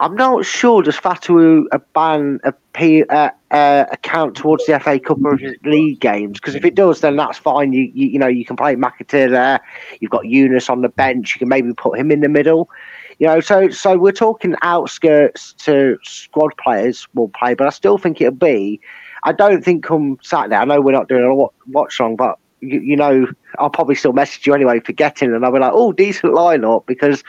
[0.00, 4.98] I'm not sure does Fatu a ban a, P, uh, uh, account towards the FA
[4.98, 6.40] Cup or League games?
[6.40, 7.74] Because if it does, then that's fine.
[7.74, 9.60] You, you you know you can play McAteer there.
[10.00, 11.34] You've got Yunus on the bench.
[11.34, 12.70] You can maybe put him in the middle.
[13.18, 17.98] You know, so so we're talking outskirts to squad players will play, but I still
[17.98, 18.80] think it'll be.
[19.24, 20.56] I don't think come Saturday.
[20.56, 23.26] I know we're not doing a wa- watch long, but you, you know,
[23.58, 26.86] I'll probably still message you anyway for getting, and I'll be like, oh, decent lineup
[26.86, 27.22] because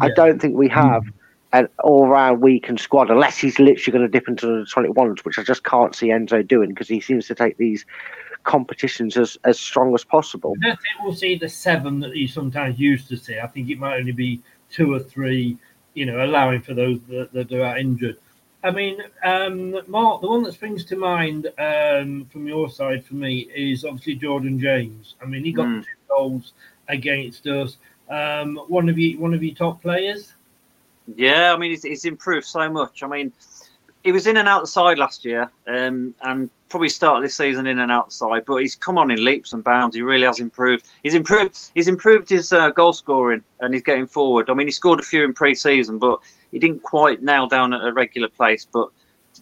[0.00, 1.04] I don't think we have
[1.60, 5.42] an all-round weakened squad unless he's literally going to dip into the 21s, which I
[5.42, 7.84] just can't see Enzo doing because he seems to take these
[8.44, 10.54] competitions as as strong as possible.
[10.62, 13.38] I don't think we'll see the seven that you sometimes used to see.
[13.38, 14.40] I think it might only be
[14.70, 15.58] two or three,
[15.94, 18.18] you know, allowing for those that, that are injured.
[18.62, 23.14] I mean, um, Mark, the one that springs to mind um, from your side for
[23.14, 25.14] me is obviously Jordan James.
[25.22, 25.82] I mean, he got Mm.
[25.82, 26.52] two goals
[26.88, 27.78] against us.
[28.08, 30.34] Um, one of you, one of your top players.
[31.14, 33.02] Yeah, I mean, he's, improved so much.
[33.02, 33.32] I mean,
[34.02, 37.92] he was in and outside last year, um, and probably started this season in and
[37.92, 38.44] outside.
[38.46, 39.96] But he's come on in leaps and bounds.
[39.96, 40.86] He really has improved.
[41.02, 41.70] He's improved.
[41.74, 44.50] He's improved his uh, goal scoring, and he's getting forward.
[44.50, 47.84] I mean, he scored a few in pre-season, but he didn't quite nail down at
[47.84, 48.66] a regular place.
[48.70, 48.88] But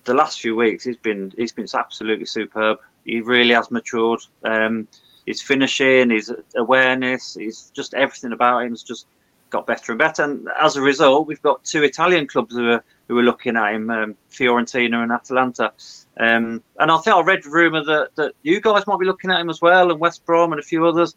[0.05, 2.79] the last few weeks, he's been he's been absolutely superb.
[3.05, 4.20] He really has matured.
[4.44, 4.88] Um,
[5.27, 9.07] his finishing, his awareness, his just everything about him has just
[9.54, 10.24] got better and better.
[10.24, 13.74] And as a result, we've got two Italian clubs who are who are looking at
[13.74, 15.72] him, um, Fiorentina and Atalanta.
[16.18, 19.40] Um, and I think I read rumour that, that you guys might be looking at
[19.40, 21.14] him as well, and West Brom and a few others.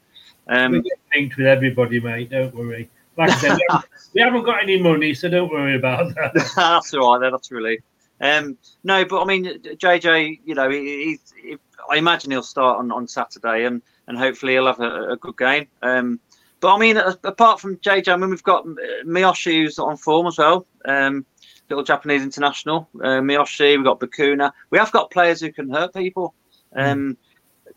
[0.48, 2.30] Um, we get linked with everybody, mate.
[2.30, 2.90] Don't worry.
[3.18, 6.34] Like I said, we, haven't, we haven't got any money, so don't worry about that.
[6.56, 7.22] that's all right.
[7.22, 7.80] Then that's a relief.
[8.20, 11.58] Um, no, but I mean, JJ, you know, he, he, he,
[11.90, 15.38] I imagine he'll start on, on Saturday, and and hopefully he'll have a, a good
[15.38, 15.68] game.
[15.82, 16.20] Um,
[16.60, 18.66] but I mean, apart from JJ, I mean, we've got
[19.06, 20.66] Miyoshi who's on form as well.
[20.86, 21.26] Um,
[21.70, 23.76] little Japanese international, uh, Miyoshi.
[23.76, 24.52] We've got Bacuna.
[24.70, 26.34] We have got players who can hurt people.
[26.76, 27.18] Um, mm.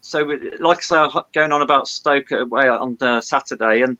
[0.00, 3.98] So, we, like I say, going on about Stoke away on uh, Saturday, and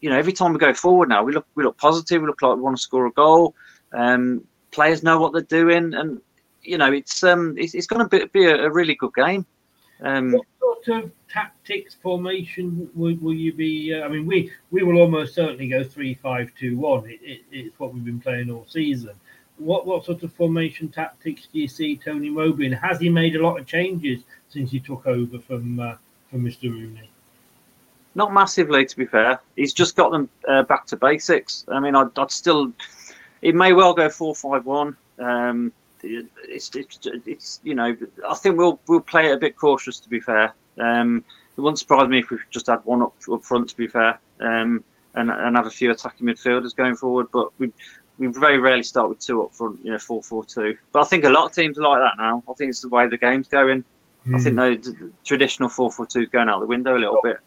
[0.00, 2.22] you know, every time we go forward now, we look we look positive.
[2.22, 3.54] We look like we want to score a goal.
[3.92, 6.20] Um, players know what they're doing, and
[6.62, 9.46] you know, it's um, it's, it's going to be, be a, a, really good game.
[10.02, 10.36] Um,
[10.88, 13.94] of tactics formation will, will you be?
[13.94, 17.08] Uh, I mean, we we will almost certainly go three five two one.
[17.08, 19.14] It, it, it's what we've been playing all season.
[19.58, 22.66] What what sort of formation tactics do you see Tony Mowbray?
[22.66, 25.94] And has he made a lot of changes since he took over from uh,
[26.30, 26.70] from Mr.
[26.70, 27.10] Rooney?
[28.14, 29.40] Not massively, to be fair.
[29.56, 31.66] He's just got them uh, back to basics.
[31.68, 32.72] I mean, I'd, I'd, still.
[33.42, 34.96] It may well go four five one.
[35.18, 35.72] Um,
[36.02, 37.96] it's, it's, it's you know
[38.28, 40.54] I think we'll we'll play it a bit cautious to be fair.
[40.78, 41.24] Um,
[41.56, 44.18] it wouldn't surprise me if we just had one up up front to be fair,
[44.40, 44.84] um,
[45.14, 47.28] and and have a few attacking midfielders going forward.
[47.32, 47.72] But we
[48.18, 50.76] we very rarely start with two up front, you know, four four two.
[50.92, 52.42] But I think a lot of teams are like that now.
[52.48, 53.84] I think it's the way the game's going.
[54.26, 54.34] Mm.
[54.34, 55.06] I think hmm.
[55.06, 57.38] the traditional four four two is going out the window a little bit.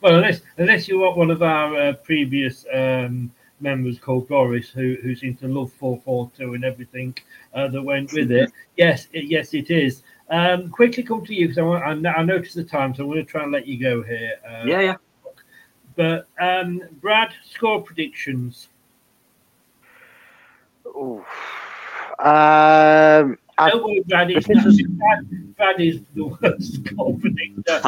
[0.00, 4.96] Well, unless unless you want one of our uh, previous um, members called Boris, who
[5.02, 7.16] who seems to love four four two and everything
[7.54, 8.50] uh, that went with it.
[8.76, 10.02] Yes, it, yes, it is.
[10.30, 13.24] Um, quickly come to you because I, I, I noticed the time, so I'm going
[13.24, 14.34] to try and let you go here.
[14.48, 14.96] Uh, yeah, yeah.
[15.94, 18.68] But um, Brad, score predictions.
[20.86, 21.24] Ooh.
[22.18, 24.30] Um, don't worry, Brad.
[24.30, 27.80] It's Brad, Brad is the worst score predictor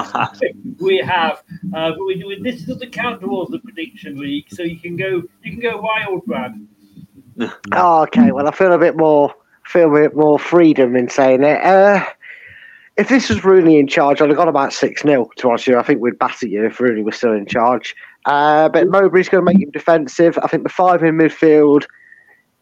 [0.81, 1.42] we have.
[1.75, 5.23] Uh, but we do this doesn't count towards the prediction week, so you can go
[5.42, 6.66] you can go wild, Brad.
[7.73, 8.33] oh, okay.
[8.33, 9.35] Well, I feel a bit more
[9.66, 11.61] feel a bit more freedom in saying it.
[11.62, 12.05] Uh,
[12.96, 15.78] if this was Rooney in charge, I'd have got about 6 0 to answer you.
[15.78, 17.94] I think we'd batter you if Rooney was still in charge.
[18.24, 20.38] Uh, but Mowbray's going to make him defensive.
[20.42, 21.85] I think the five in midfield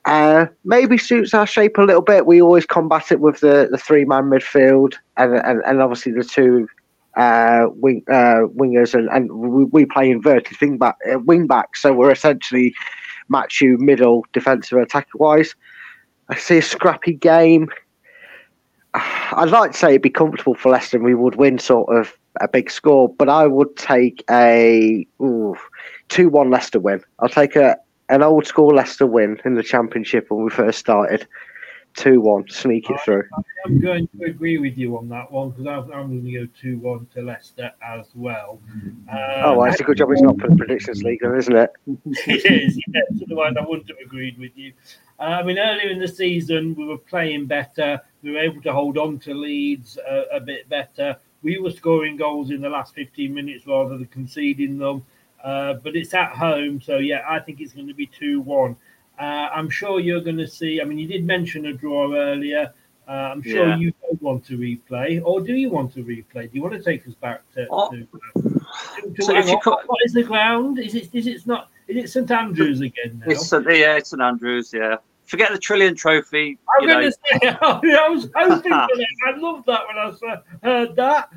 [0.04, 2.26] uh, maybe suits our shape a little bit.
[2.26, 6.24] We always combat it with the, the three man midfield and, and, and obviously the
[6.24, 6.66] two
[7.16, 11.76] uh, wing, uh, wingers, and, and we, we play inverted wing back, uh, wing back,
[11.76, 12.74] so we're essentially
[13.28, 15.54] match you middle defensive attack wise.
[16.30, 17.68] I see a scrappy game.
[18.94, 22.12] I'd like to say it'd be comfortable for Leicester and we would win sort of
[22.40, 27.02] a big score, but I would take a 2 1 Leicester win.
[27.18, 27.76] I'll take a
[28.09, 31.26] an old school Leicester win in the Championship when we first started.
[31.94, 33.24] 2 1, sneak it through.
[33.66, 36.52] I'm going to agree with you on that one because I'm, I'm going to go
[36.61, 38.61] 2 1 to Leicester as well.
[38.74, 41.55] Um, oh, well, it's a good job it's not for the Predictions League, though, isn't
[41.55, 41.70] it?
[42.07, 43.22] it is, yes.
[43.22, 44.72] Otherwise, I wouldn't have agreed with you.
[45.22, 48.00] Uh, I mean, earlier in the season, we were playing better.
[48.24, 51.16] We were able to hold on to leads a, a bit better.
[51.42, 55.06] We were scoring goals in the last 15 minutes rather than conceding them.
[55.44, 58.76] Uh, but it's at home, so yeah, I think it's going to be 2 1.
[59.18, 60.80] Uh, I'm sure you're going to see.
[60.80, 62.72] I mean, you did mention a draw earlier.
[63.06, 63.76] Uh, I'm sure yeah.
[63.76, 66.50] you don't want to replay, or do you want to replay?
[66.50, 67.66] Do you want to take us back to?
[67.70, 67.90] Oh.
[67.90, 68.06] to,
[68.37, 70.78] to, so if you what, what is the ground?
[70.78, 71.11] Is it?
[71.12, 71.68] Is it not?
[71.88, 73.32] Is it St Andrews again now?
[73.32, 74.72] It's, yeah, it's St Andrews.
[74.72, 74.96] Yeah.
[75.24, 76.58] Forget the Trillion Trophy.
[76.78, 79.06] I'm going to say, I was hoping for that.
[79.26, 81.30] I loved that when I heard that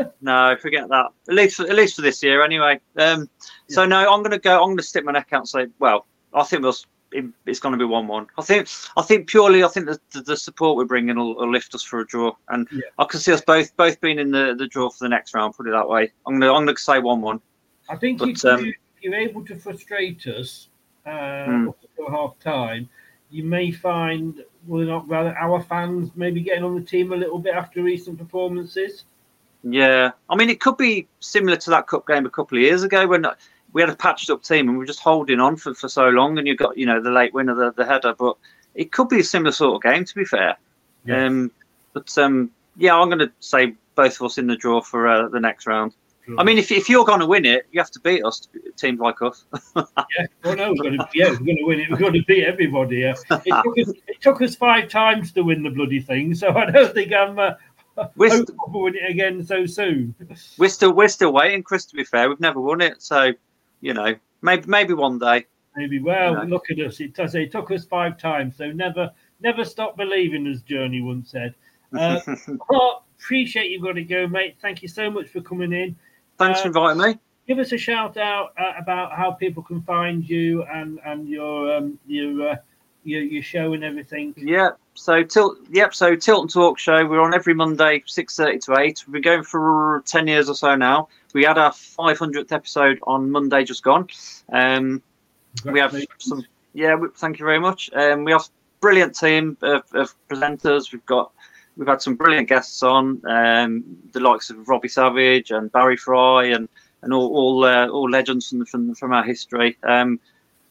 [0.20, 1.06] no, forget that.
[1.28, 2.80] At least, at least for this year, anyway.
[2.96, 3.28] Um,
[3.68, 3.74] yeah.
[3.74, 4.60] So no, I'm going to go.
[4.60, 6.74] I'm going to stick my neck out and say, well, I think we'll.
[7.44, 8.26] It's going to be one-one.
[8.38, 8.68] I think.
[8.96, 9.62] I think purely.
[9.62, 12.32] I think the, the, the support we're bringing will, will, lift us for a draw,
[12.48, 12.80] and yeah.
[12.98, 15.54] I can see us both both being in the, the draw for the next round.
[15.54, 16.10] Put it that way.
[16.26, 16.56] I'm going to.
[16.56, 17.40] I'm going to say one-one.
[17.90, 20.68] I think but, if, um, you, you're able to frustrate us
[21.04, 21.74] uh, mm.
[22.10, 22.88] half time,
[23.32, 27.38] you may find we're not rather our fans maybe getting on the team a little
[27.38, 29.04] bit after recent performances.
[29.64, 32.82] Yeah, I mean, it could be similar to that cup game a couple of years
[32.82, 33.26] ago when
[33.72, 36.08] we had a patched up team and we were just holding on for, for so
[36.08, 38.14] long, and you got you know the late winner, the, the header.
[38.14, 38.36] But
[38.74, 40.56] it could be a similar sort of game, to be fair.
[41.04, 41.26] Yeah.
[41.26, 41.50] Um,
[41.92, 45.28] but um, yeah, I'm going to say both of us in the draw for uh,
[45.28, 45.94] the next round.
[46.38, 49.00] I mean, if, if you're going to win it, you have to beat us, teams
[49.00, 49.44] like us.
[49.76, 51.90] yeah, well, no, we're going to, yeah, we're going to win it.
[51.90, 52.98] We're going to beat everybody.
[52.98, 53.14] Yeah.
[53.44, 56.70] It, took us, it took us five times to win the bloody thing, so I
[56.70, 57.54] don't think I'm uh,
[58.16, 60.14] We're, st- to win it again so soon.
[60.58, 61.84] we're still we're still waiting, Chris.
[61.86, 63.32] To be fair, we've never won it, so
[63.80, 65.46] you know maybe maybe one day.
[65.76, 65.98] Maybe.
[66.00, 66.42] Well, No.
[66.42, 67.00] look at us.
[67.00, 67.34] It does.
[67.34, 69.10] It took us five times, so never,
[69.40, 71.54] never stop believing, as Journey once said.
[71.98, 72.20] Uh,
[72.70, 74.56] Mark, appreciate you got to go, mate.
[74.60, 75.96] Thank you so much for coming in.
[76.38, 77.18] Thanks Uh, for inviting me.
[77.46, 81.76] Give us a shout out uh, about how people can find you and and your
[81.76, 82.56] um, your uh,
[83.04, 84.32] your, your show and everything.
[84.36, 84.70] Yeah.
[84.94, 85.58] So tilt.
[85.70, 85.94] Yep.
[85.94, 87.04] So Tilton Talk show.
[87.04, 89.02] We're on every Monday, six thirty to eight.
[89.06, 91.08] We've been going for ten years or so now.
[91.34, 94.06] We had our five hundredth episode on Monday, just gone.
[94.52, 95.02] Um,
[95.64, 96.44] we have some.
[96.74, 96.94] Yeah.
[96.94, 97.90] we- Thank you very much.
[97.92, 98.48] Um, we have
[98.80, 100.92] brilliant team of, of presenters.
[100.92, 101.32] We've got.
[101.76, 106.46] We've had some brilliant guests on, um, the likes of Robbie Savage and Barry Fry,
[106.46, 106.68] and
[107.02, 109.78] and all all, uh, all legends from from from our history.
[109.82, 110.20] Um,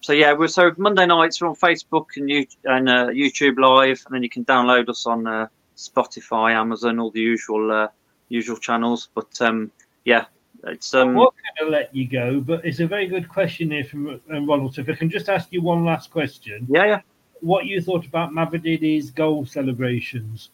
[0.02, 4.02] so yeah, we're so Monday nights we're on Facebook and you and uh, YouTube live,
[4.06, 7.88] and then you can download us on uh, Spotify, Amazon, all the usual uh,
[8.30, 9.10] usual channels.
[9.14, 9.72] But um,
[10.06, 10.26] yeah,
[10.64, 13.84] it's um, was going to let you go, but it's a very good question here
[13.84, 14.76] from um, Ronald.
[14.76, 16.68] So if I can just ask you one last question.
[16.70, 17.02] yeah, yeah,
[17.42, 20.50] What you thought about Mavididi's goal celebrations?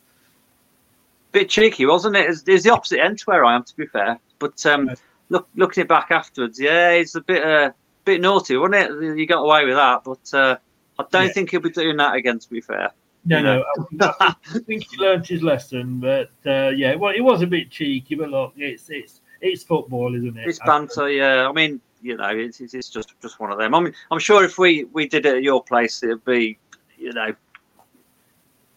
[1.32, 2.30] Bit cheeky, wasn't it?
[2.30, 4.20] It's, it's the opposite end to where I am, to be fair.
[4.40, 4.92] But um,
[5.30, 7.72] look, looking it back afterwards, yeah, it's a bit uh,
[8.06, 9.18] bit naughty, wasn't it?
[9.18, 10.58] You got away with that, but uh,
[11.00, 11.32] I don't Yeah.
[11.34, 12.40] think he'll be doing that again.
[12.40, 12.92] To be fair,
[13.26, 13.64] No, no.
[13.64, 17.22] I think, I think- I think he learned his lesson, but uh, yeah, well, it
[17.22, 18.16] was a bit cheeky.
[18.16, 20.48] But look, it's it's it's football, isn't it?
[20.48, 21.48] It's banter, yeah.
[21.48, 23.74] I mean, you know, it's, it's it's just just one of them.
[23.76, 26.58] I mean, I'm sure if we we did it at your place, it'd be,
[26.98, 27.34] you know,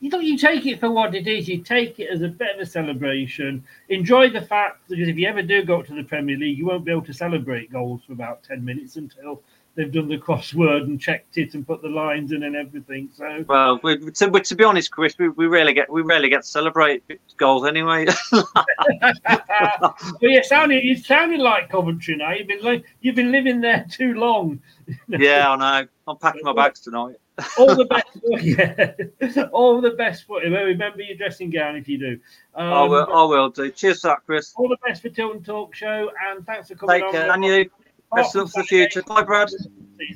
[0.00, 0.24] You don't.
[0.24, 1.46] You take it for what it is.
[1.46, 3.62] You take it as a bit of a celebration.
[3.90, 6.66] Enjoy the fact because if you ever do go up to the Premier League, you
[6.66, 9.42] won't be able to celebrate goals for about ten minutes until
[9.74, 13.08] they've done the crossword and checked it and put the lines in and everything.
[13.14, 16.42] So well, we, to, to be honest, Chris, we, we rarely get we rarely get
[16.42, 17.02] to celebrate
[17.36, 18.06] goals anyway.
[18.32, 22.32] well, you sounded you sounded like Coventry now.
[22.32, 24.60] You've been like you've been living there too long.
[25.08, 25.88] yeah, I know.
[26.08, 27.16] I'm packing my bags tonight.
[27.58, 28.06] All the best,
[28.42, 29.48] yeah.
[29.52, 30.54] All the best for you.
[30.54, 32.20] Remember your dressing gown if you do.
[32.54, 33.12] Um, I will.
[33.12, 33.70] I will do.
[33.70, 34.52] Cheers, for that Chris.
[34.56, 37.12] All the best for Tilton Talk Show, and thanks for coming Take on.
[37.12, 37.70] care, and you.
[38.14, 39.02] Best of luck for the future.
[39.02, 39.50] Bye, Brad.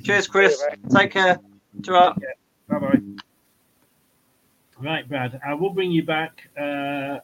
[0.03, 0.61] Cheers, Chris.
[0.93, 1.39] Take care.
[1.83, 2.13] Ta-ra.
[2.67, 3.01] Bye bye.
[4.79, 5.39] Right, Brad.
[5.45, 6.49] I will bring you back.
[6.57, 7.19] Uh,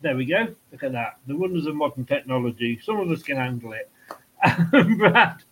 [0.00, 0.48] there we go.
[0.72, 1.18] Look at that.
[1.26, 2.80] The wonders of modern technology.
[2.82, 3.90] Some of us can handle it.
[4.98, 5.42] Brad.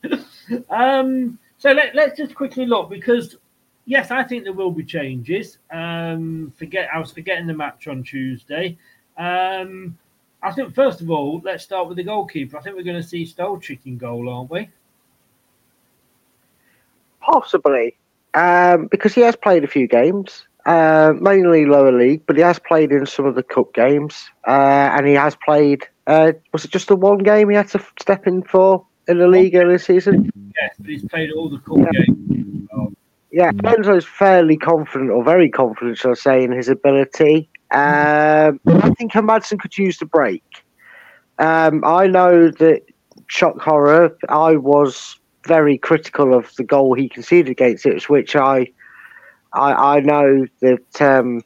[0.70, 3.36] Um, so let, let's just quickly look because,
[3.90, 5.58] yes, I think there will be changes.
[5.70, 8.78] Um, forget I was forgetting the match on Tuesday.
[9.18, 9.98] Um,
[10.42, 12.56] I think first of all, let's start with the goalkeeper.
[12.56, 14.70] I think we're going to see Stolarczyk in goal, aren't we?
[17.20, 17.96] Possibly,
[18.32, 22.58] um, because he has played a few games, uh, mainly lower league, but he has
[22.58, 25.86] played in some of the cup games, uh, and he has played.
[26.06, 29.28] Uh, was it just the one game he had to step in for in the
[29.28, 30.30] league earlier this season?
[30.62, 32.30] Yes, but he's played all the cup games.
[33.32, 37.48] Yeah, Enzo is fairly confident, or very confident, shall I say, in his ability.
[37.72, 40.42] Um, I think Madsen could use the break.
[41.38, 42.82] Um, I know that
[43.28, 44.16] shock horror.
[44.28, 45.16] I was
[45.46, 48.36] very critical of the goal he conceded against Ipswich.
[48.36, 48.66] I,
[49.52, 51.42] I, I know that um,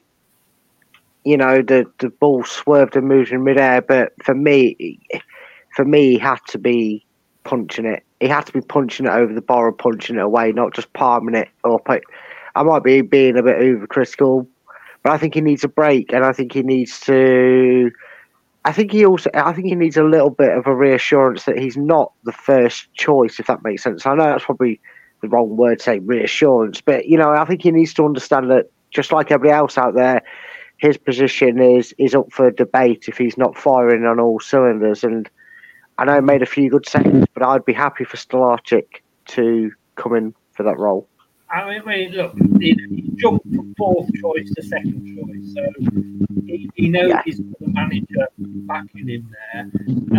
[1.25, 4.99] you know the the ball swerved and moved in midair, but for me,
[5.75, 7.05] for me, he had to be
[7.43, 8.04] punching it.
[8.19, 10.91] He had to be punching it over the bar and punching it away, not just
[10.93, 11.81] palming it up.
[11.87, 12.01] I,
[12.55, 14.47] I might be being a bit overcritical,
[15.03, 17.91] but I think he needs a break, and I think he needs to.
[18.63, 19.29] I think he also.
[19.33, 22.91] I think he needs a little bit of a reassurance that he's not the first
[22.93, 24.05] choice, if that makes sense.
[24.05, 24.79] I know that's probably
[25.21, 28.49] the wrong word, to say reassurance, but you know, I think he needs to understand
[28.51, 30.23] that just like everybody else out there,
[30.77, 35.03] his position is is up for debate if he's not firing on all cylinders.
[35.03, 35.29] And
[35.97, 39.71] I know he made a few good saves, but I'd be happy for Stolarczyk to
[39.95, 41.07] come in for that role.
[41.49, 46.89] I mean, look, he, he jumped from fourth choice to second choice, so he, he
[46.89, 47.21] knows Yeah.
[47.23, 49.69] he's got the manager backing him there.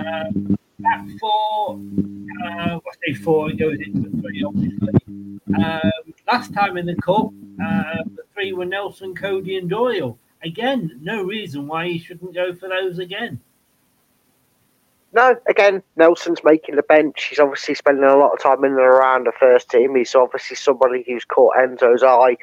[0.00, 1.80] Um, back four,
[2.44, 4.94] uh, I say four, it goes into three, obviously.
[5.62, 10.18] Um, last time in the cup, uh, the three were Nelson, Coady, and Doyle.
[10.42, 13.40] Again, no reason why he shouldn't go for those again.
[15.16, 17.28] No, again, Nelson's making the bench.
[17.30, 19.96] He's obviously spending a lot of time in and around the first team.
[19.96, 22.36] He's obviously somebody who's caught Enzo's eye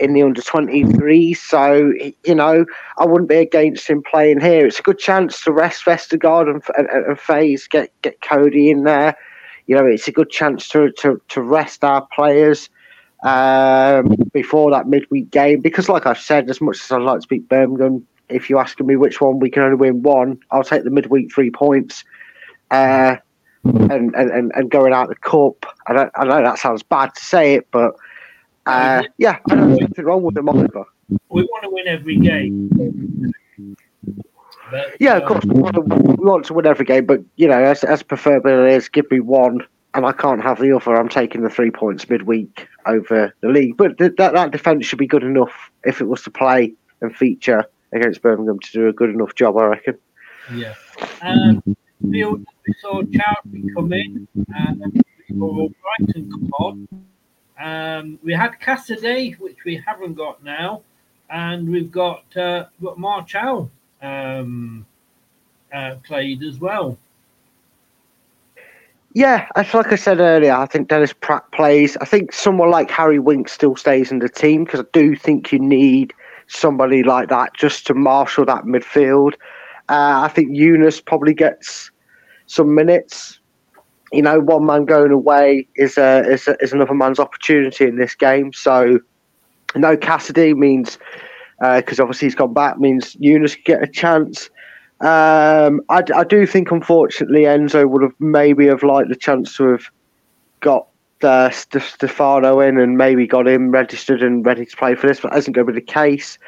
[0.00, 1.34] in the under 23.
[1.34, 1.92] So,
[2.24, 2.66] you know,
[2.98, 4.66] I wouldn't be against him playing here.
[4.66, 8.82] It's a good chance to rest Vestergaard and, and, and Faes, get, get Coady in
[8.82, 9.16] there.
[9.68, 12.68] You know, it's a good chance to, to, to rest our players
[13.22, 15.60] um, before that midweek game.
[15.60, 18.88] Because, like I've said, as much as I'd like to beat Birmingham, if you're asking
[18.88, 22.02] me which one we can only win one, I'll take the midweek three points.
[22.70, 23.16] Uh,
[23.64, 25.66] and, and, and, and going out the cup.
[25.86, 27.96] I don't I know that sounds bad to say it, but
[28.66, 30.84] uh, yeah, I don't see anything wrong with them either.
[31.28, 33.32] We want to win every game.
[34.70, 37.20] But, Yeah, of uh, course we want to, we want to win every game, but
[37.36, 39.60] you know, as as preferably is, give me one,
[39.94, 40.96] and I can't have the other.
[40.96, 44.98] I'm taking the three points midweek over the league, but th- that that defence should
[44.98, 48.92] be good enough if it was to play and feature against Birmingham to do a
[48.92, 49.98] good enough job, I reckon.
[50.52, 50.74] Yeah.
[51.22, 51.62] Um,
[52.10, 55.02] field, we saw Chelsea come in, and
[55.38, 56.88] Brighton come on.
[57.58, 60.82] Um, we had Casadei, which we haven't got now,
[61.30, 62.98] and we've got uh, got
[64.02, 64.86] um,
[65.72, 66.98] uh, played as well.
[69.14, 71.96] Yeah, it's like I said earlier, I think Dennis Praet plays.
[72.02, 75.52] I think someone like Harry Wink still stays in the team because I do think
[75.52, 76.12] you need
[76.48, 79.32] somebody like that just to marshal that midfield.
[79.88, 81.90] Uh, I think Yunus probably gets
[82.46, 83.38] some minutes.
[84.12, 87.96] You know, one man going away is a, is, a, is another man's opportunity in
[87.96, 88.52] this game.
[88.52, 89.00] So,
[89.74, 90.98] no Casadei means
[91.58, 94.50] because obviously he's gone back means Yunus get a chance.
[95.00, 99.68] Um, I, I do think, unfortunately, Enzo would have maybe have liked the chance to
[99.68, 99.90] have
[100.60, 100.86] got
[101.22, 105.32] uh, Stefano in and maybe got him registered and ready to play for this, but
[105.32, 106.38] that isn't going to be the case.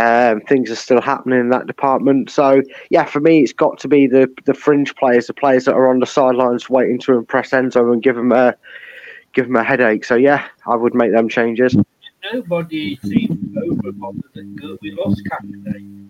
[0.00, 2.30] Um, things are still happening in that department.
[2.30, 5.74] So, yeah, for me, it's got to be the, the fringe players, the players that
[5.74, 8.54] are on the sidelines waiting to impress Enzo and give him a
[9.32, 10.04] give him a headache.
[10.04, 11.76] So, yeah, I would make them changes.
[12.32, 16.08] Nobody seems over bothered that we lost Casadei.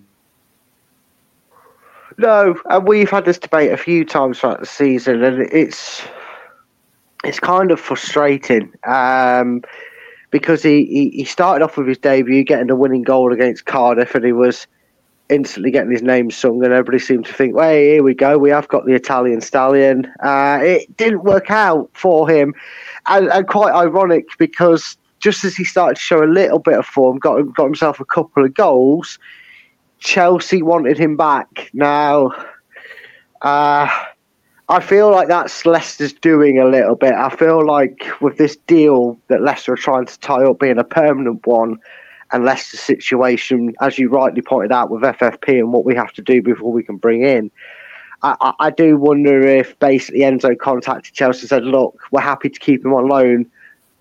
[2.18, 6.02] No, and we've had this debate a few times throughout the season, and it's
[7.24, 9.62] it's kind of frustrating um,
[10.30, 14.14] because he, he, he started off with his debut getting a winning goal against Cardiff,
[14.14, 14.66] and he was
[15.28, 18.50] instantly getting his name sung, and everybody seemed to think, "Well, here we go, we
[18.50, 22.54] have got the Italian stallion." Uh, it didn't work out for him,
[23.06, 26.86] and, and quite ironic because just as he started to show a little bit of
[26.86, 29.18] form, got got himself a couple of goals.
[29.98, 31.70] Chelsea wanted him back.
[31.72, 32.30] Now,
[33.42, 33.88] uh,
[34.70, 37.14] I feel like that's Leicester's doing a little bit.
[37.14, 40.84] I feel like with this deal that Leicester are trying to tie up being a
[40.84, 41.78] permanent one,
[42.32, 46.22] and Leicester's situation, as you rightly pointed out, with FFP and what we have to
[46.22, 47.50] do before we can bring in.
[48.22, 52.50] I, I, I do wonder if basically Enzo contacted Chelsea and said, "Look, we're happy
[52.50, 53.46] to keep him on loan,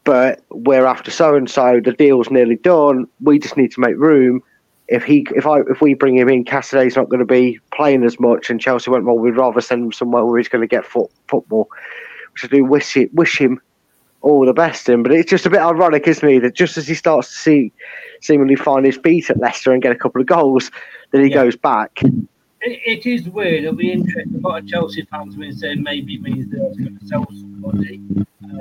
[0.03, 1.79] but we're after so and so.
[1.79, 3.07] The deal's nearly done.
[3.21, 4.43] We just need to make room."
[4.89, 8.03] If he if I if we bring him in, Casadei's not going to be playing
[8.03, 9.17] as much, and Chelsea went well.
[9.17, 11.69] We'd rather send him somewhere where he's going to get foot, football,
[12.33, 13.59] which I do wish it, wish him
[14.21, 15.03] all the best in.
[15.03, 17.71] But it's just a bit ironic, isn't it, that just as he starts to see
[18.21, 20.71] seemingly find his feet at Leicester and get a couple of goals,
[21.11, 21.43] that he Yeah.
[21.43, 21.99] goes back.
[22.61, 23.63] It, it is weird.
[23.63, 24.35] It'll be interesting.
[24.43, 28.01] A lot of Chelsea fans will say maybe it means they're going to sell somebody.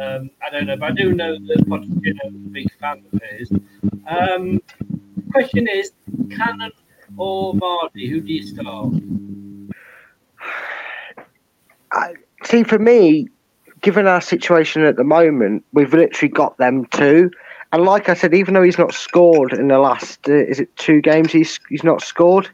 [0.00, 3.22] Um, I don't know, but I do know that Pochettino is a big fan of
[3.22, 3.50] his.
[4.06, 4.60] Um,
[5.32, 5.92] question is,
[6.30, 6.72] Cannon
[7.16, 8.08] or Vardy?
[8.08, 8.94] Who do you start?
[11.92, 12.14] I,
[12.44, 13.28] see, for me,
[13.80, 17.30] given our situation at the moment, we've literally got them two.
[17.72, 20.74] And like I said, even though he's not scored in the last, uh, is it
[20.76, 21.32] two games?
[21.32, 22.48] He's he's not scored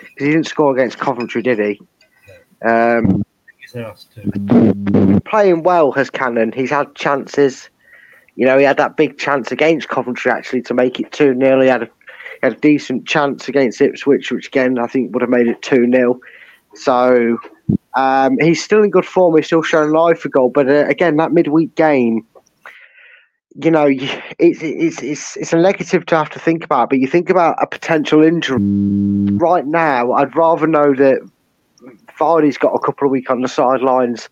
[0.00, 1.80] because he didn't score against Coventry, did he?
[2.66, 3.24] Um,
[5.24, 6.52] playing well has Cannon.
[6.52, 7.68] He's had chances.
[8.36, 11.60] You know, he had that big chance against Coventry actually to make it 2 0.
[11.60, 11.90] He had a,
[12.44, 16.20] a decent chance against Ipswich, which again I think would have made it 2 0.
[16.74, 17.38] So
[17.94, 19.36] um, he's still in good form.
[19.36, 20.50] He's still showing life for goal.
[20.50, 22.26] But uh, again, that midweek game,
[23.56, 26.90] you know, it's, it's, it's, it's a negative to have to think about.
[26.90, 28.58] But you think about a potential injury.
[29.36, 31.20] Right now, I'd rather know that
[32.18, 34.28] Vardy's got a couple of weeks on the sidelines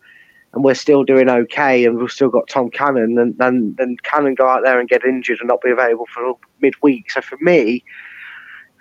[0.53, 4.35] and we're still doing okay and we've still got Tom Cannon and then then Cannon
[4.35, 7.11] go out there and get injured and not be available for midweek.
[7.11, 7.83] So for me,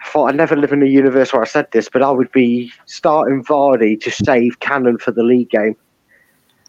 [0.04, 2.30] I thought I'd never live in a universe where I said this, but I would
[2.32, 5.76] be starting Vardy to save Cannon for the league game.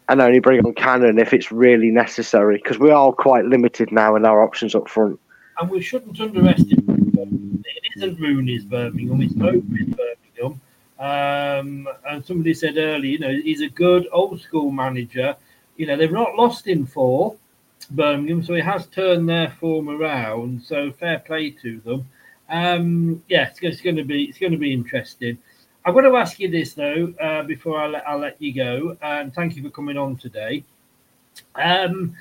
[0.06, 4.16] And only bring on Cannon if it's really necessary because we are quite limited now
[4.16, 5.18] in our options up front.
[5.58, 7.04] And we shouldn't underestimate.
[7.16, 10.03] It isn't Rooney's Birmingham, it's Mowbray's Birmingham.
[10.98, 15.36] Um, and somebody said earlier, you know, he's a good old school manager.
[15.76, 17.36] You know, they've not lost in four,
[17.90, 20.62] Birmingham, so he has turned their form around.
[20.62, 22.08] So fair play to them.
[22.48, 25.38] Um, yeah, it's, it's going to be it's going to be interesting.
[25.84, 28.96] I've got to ask you this though uh, before I let I'll let you go,
[29.02, 30.64] and thank you for coming on today.
[31.56, 32.14] Um,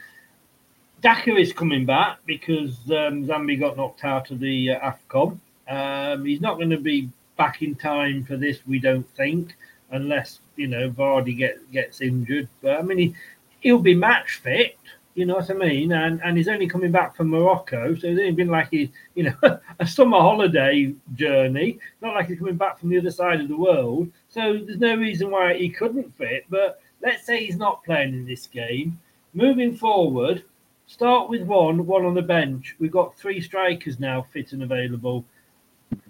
[1.01, 5.37] Daka is coming back because um, Zambi got knocked out of the uh, AFCON.
[5.67, 7.09] Um, he's not going to be
[7.43, 8.59] back in time for this.
[8.65, 9.57] We don't think,
[9.91, 12.47] unless you know Vardy get, gets injured.
[12.61, 13.15] But I mean, he,
[13.59, 14.77] he'll be match fit.
[15.15, 15.91] You know what I mean?
[15.91, 19.23] And and he's only coming back from Morocco, so it's only been like he, you
[19.25, 21.79] know, a summer holiday journey.
[22.01, 24.09] Not like he's coming back from the other side of the world.
[24.29, 26.45] So there's no reason why he couldn't fit.
[26.49, 28.99] But let's say he's not playing in this game.
[29.33, 30.43] Moving forward,
[30.87, 32.75] start with one, one on the bench.
[32.79, 35.25] We've got three strikers now fit and available.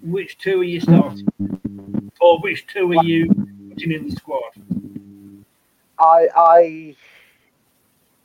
[0.02, 1.28] Which two are you starting?
[2.20, 3.28] Or which two are you
[3.70, 4.52] putting in the squad?
[6.00, 6.96] I, I,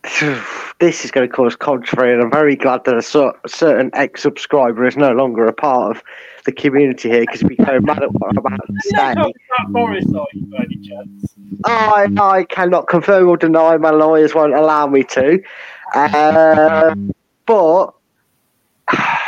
[0.81, 4.87] this is going to cause controversy, and I'm very glad that a cer- certain ex-subscriber
[4.87, 6.03] is no longer a part of
[6.45, 9.13] the community here because we go mad at what I'm about to say.
[9.13, 9.33] about
[9.75, 11.35] are you, by any chance?
[11.65, 13.77] I, I cannot confirm or deny.
[13.77, 15.43] My lawyers won't allow me to.
[15.95, 16.95] Uh,
[17.47, 17.95] but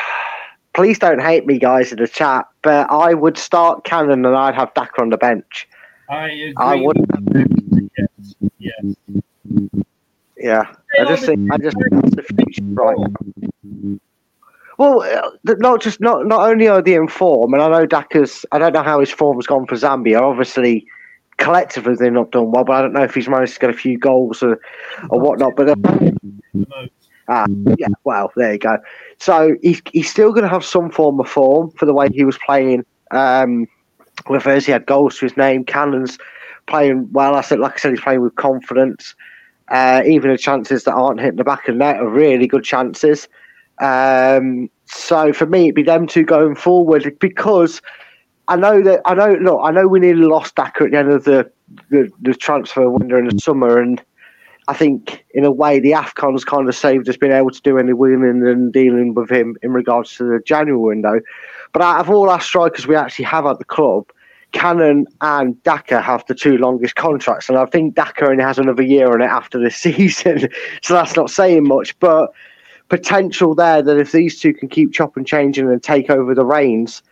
[0.75, 2.47] please don't hate me, guys, in the chat.
[2.63, 5.69] But I would start Cannon and I'd have Daka on the bench.
[6.09, 6.55] I agree.
[6.59, 6.97] I would.
[7.97, 8.97] Yes, yes.
[10.37, 13.99] Yeah, I just think I just think that's the future right now.
[14.79, 18.47] Well, uh, not just not not only are they in form, and I know Daka's.
[18.51, 20.23] I don't know how his form's gone for Zambia.
[20.23, 20.87] Obviously,
[21.37, 23.75] collectively they've not done well, but I don't know if he's managed to get a
[23.75, 24.59] few goals or
[25.11, 25.55] or whatnot.
[25.57, 26.87] But uh,
[27.31, 27.47] ah,
[27.79, 28.79] yeah, well, there you go.
[29.19, 32.25] So he's he's still going to have some form of form for the way he
[32.25, 32.85] was playing.
[33.11, 33.67] Um,
[34.29, 35.65] with us, he had goals to his name.
[35.65, 36.19] Cannon's
[36.67, 37.35] playing well.
[37.37, 39.15] I said, like I said, he's playing with confidence.
[39.69, 42.65] Uh, even the chances that aren't hitting the back of the net are really good
[42.65, 43.29] chances.
[43.81, 47.81] Um, so for me, it'd be them two going forward because
[48.49, 49.33] I know that I know.
[49.35, 51.51] Look, I know we nearly lost Daka at the end of the
[51.89, 54.03] the, the transfer window in the summer, and
[54.71, 57.77] I think in a way the Afcons kind of saved us being able to do
[57.77, 61.21] any winning and dealing with him in regards to the January window.
[61.73, 64.07] But out of all our strikers we actually have at the club,
[64.53, 68.85] Cannon and Daka have the two longest contracts, and I think Daka only has another
[68.85, 70.49] year on it after this season,
[70.83, 71.99] so that's not saying much.
[71.99, 72.31] But
[72.89, 77.03] potential there that if these two can keep chopping, changing, and take over the reins,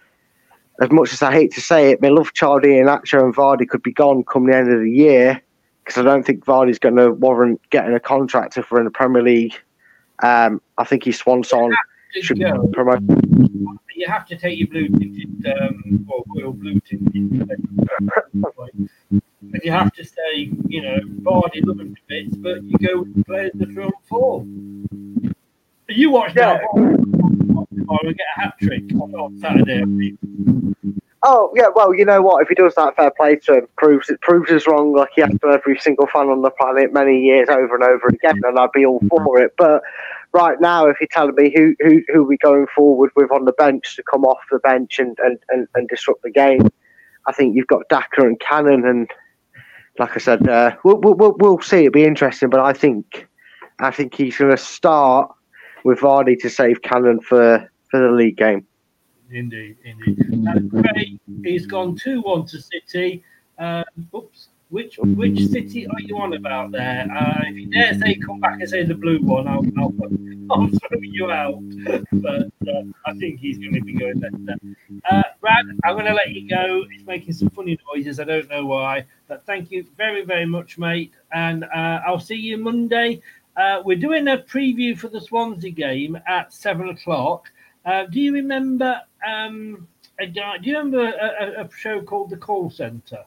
[0.80, 3.82] as much as I hate to say it, my love child Iheanacho and Vardy could
[3.82, 5.42] be gone come the end of the year
[5.88, 8.90] because I don't think Vardy's going to warrant getting a contract if we're in the
[8.90, 9.54] Premier League.
[10.22, 11.74] Um, I think his swan song
[12.20, 13.08] should be promoted.
[13.94, 17.48] You have to take your blue tinted, um, or royal blue tinted.
[19.10, 23.14] And you have to say, you know, Vardy loving to bits, but you go with
[23.14, 25.24] the players that are on form.
[25.88, 26.98] You watch that tomorrow
[28.02, 30.18] and get a hat trick on, on Saturday.
[31.24, 32.42] Oh yeah, well you know what?
[32.42, 33.66] If he does that, fair play to him.
[33.76, 36.92] Proves it proves us wrong, like he has to every single fan on the planet
[36.92, 39.52] many years over and over again, and I'd be all for it.
[39.58, 39.82] But
[40.32, 43.52] right now, if you're telling me who who who we going forward with on the
[43.52, 46.68] bench to come off the bench and and, and, and disrupt the game,
[47.26, 49.10] I think you've got Daka and Cannon, and
[49.98, 51.78] like I said, uh, we'll, we'll we'll we'll see.
[51.78, 53.26] It'll be interesting, but I think
[53.80, 55.34] I think he's going to start
[55.82, 58.67] with Vardy to save Cannon for for the league game.
[59.30, 60.18] Indeed, indeed.
[60.28, 63.22] And Craig, he's gone 2 1 to City.
[63.58, 64.48] Um, oops.
[64.70, 67.06] Which which city are you on about there?
[67.10, 69.94] Uh, if you dare say come back and say the blue one, I'll, I'll,
[70.50, 71.62] I'll throw you out.
[72.12, 74.58] But uh, I think he's going to be going better.
[75.10, 76.84] Uh, Brad, I'm going to let you go.
[76.90, 78.20] It's making some funny noises.
[78.20, 79.06] I don't know why.
[79.26, 81.12] But thank you very, very much, mate.
[81.32, 83.22] And uh, I'll see you Monday.
[83.56, 87.50] Uh, we're doing a preview for the Swansea game at seven o'clock.
[87.88, 89.00] Uh, do you remember?
[89.26, 89.88] Um,
[90.20, 93.24] a guy, do you remember a, a, a show called The Call Centre?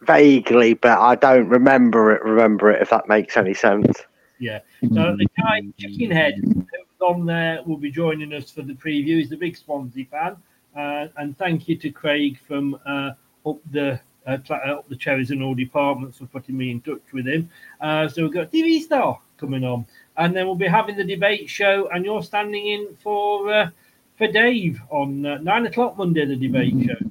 [0.00, 2.22] Vaguely, but I don't remember it.
[2.22, 4.02] Remember it if that makes any sense.
[4.40, 4.58] Yeah.
[4.82, 9.18] So the guy Chickenhead who was on there will be joining us for the preview.
[9.18, 10.36] He's a big Swansea fan,
[10.76, 13.12] uh, and thank you to Craig from uh,
[13.46, 17.12] up the uh, uh, up the cherries and all departments for putting me in touch
[17.12, 17.48] with him.
[17.80, 19.86] Uh, so we've got TV Star coming on,
[20.18, 23.70] and then we'll be having the debate show, and you're standing in for uh,
[24.16, 26.24] for Dave on uh, nine o'clock Monday.
[26.24, 27.10] The debate show.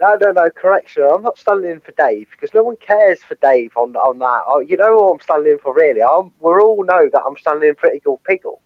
[0.00, 0.50] No, no, no.
[0.50, 1.08] Correction.
[1.10, 4.42] I'm not standing in for Dave because no one cares for Dave on on that.
[4.46, 6.02] Oh, you know who I'm standing in for, really?
[6.02, 8.60] I'm, we all know that I'm standing in for Iggle Piggle.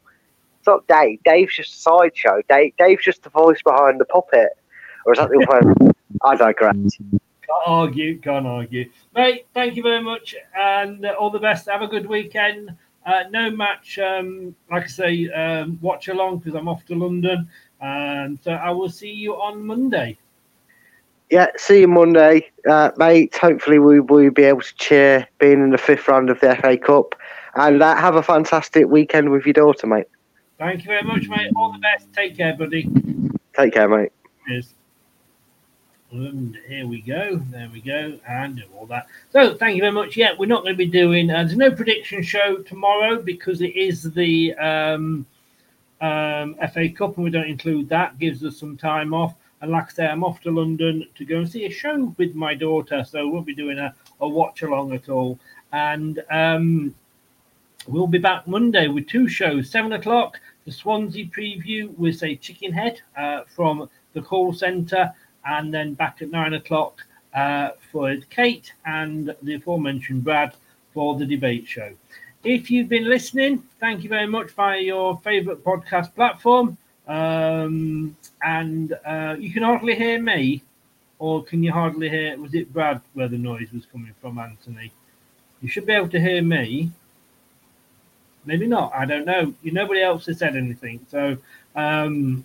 [0.59, 1.23] It's not Dave.
[1.25, 2.43] Dave's just a sideshow.
[2.49, 4.51] Dave, Dave's just the voice behind the puppet.
[5.05, 5.95] Or is that the other?
[6.25, 6.77] I digress.
[7.49, 8.91] Can't argue, can't argue.
[9.15, 11.69] Mate, thank you very much and all the best.
[11.69, 12.77] Have a good weekend.
[13.09, 17.49] Uh, no match, um, like I say, um, watch along because I'm off to London.
[17.81, 20.19] And uh, I will see you on Monday.
[21.31, 23.35] Yeah, see you Monday, uh, mate.
[23.35, 26.77] Hopefully, we will be able to cheer being in the fifth round of the FA
[26.77, 27.15] Cup.
[27.55, 30.07] And uh, have a fantastic weekend with your daughter, mate.
[30.59, 31.51] Thank you very much, mate.
[31.57, 32.13] All the best.
[32.13, 32.91] Take care, buddy.
[33.57, 34.13] Take care, mate.
[34.47, 34.75] Cheers.
[36.11, 37.37] And here we go.
[37.51, 38.19] There we go.
[38.27, 39.09] And all that.
[39.31, 40.17] So thank you very much.
[40.17, 41.31] Yeah, we're not going to be doing.
[41.31, 45.27] Uh, there's no prediction show tomorrow because it is the um,
[46.01, 48.19] um, FA Cup, and we don't include that.
[48.19, 49.35] Gives us some time off.
[49.61, 52.35] And like I say, I'm off to London to go and see a show with
[52.35, 55.39] my daughter, so we won't be doing a, a watch along at all.
[55.73, 56.95] And um,
[57.87, 59.69] we'll be back Monday with two shows.
[59.71, 65.13] Seven o'clock, the Swansea preview with say Chicken Head uh, from the call centre,
[65.49, 70.55] and then back at nine o'clock uh, for Kate and the aforementioned Brad
[70.93, 71.93] for the debate show.
[72.45, 76.77] If you've been listening, thank you very much via your favourite podcast platform.
[77.09, 80.63] Um, and uh, you can hardly hear me,
[81.19, 82.39] or can you hardly hear?
[82.39, 84.93] Was it Brad where the noise was coming from, Anthony?
[85.63, 86.91] You should be able to hear me.
[88.45, 88.93] Maybe not.
[88.95, 89.55] I don't know.
[89.63, 91.05] You nobody else has said anything.
[91.11, 91.39] So,
[91.75, 92.45] um,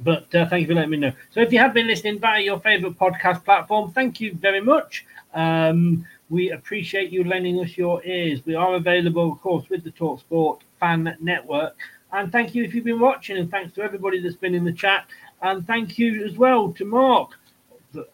[0.00, 1.12] but uh, thank you for letting me know.
[1.30, 5.06] So, if you have been listening via your favorite podcast platform, thank you very much.
[5.34, 8.44] Um, we appreciate you lending us your ears.
[8.46, 11.76] We are available, of course, with the Talksport Fan Network.
[12.12, 14.72] And thank you if you've been watching, and thanks to everybody that's been in the
[14.72, 15.06] chat.
[15.42, 17.32] And thank you as well to Mark,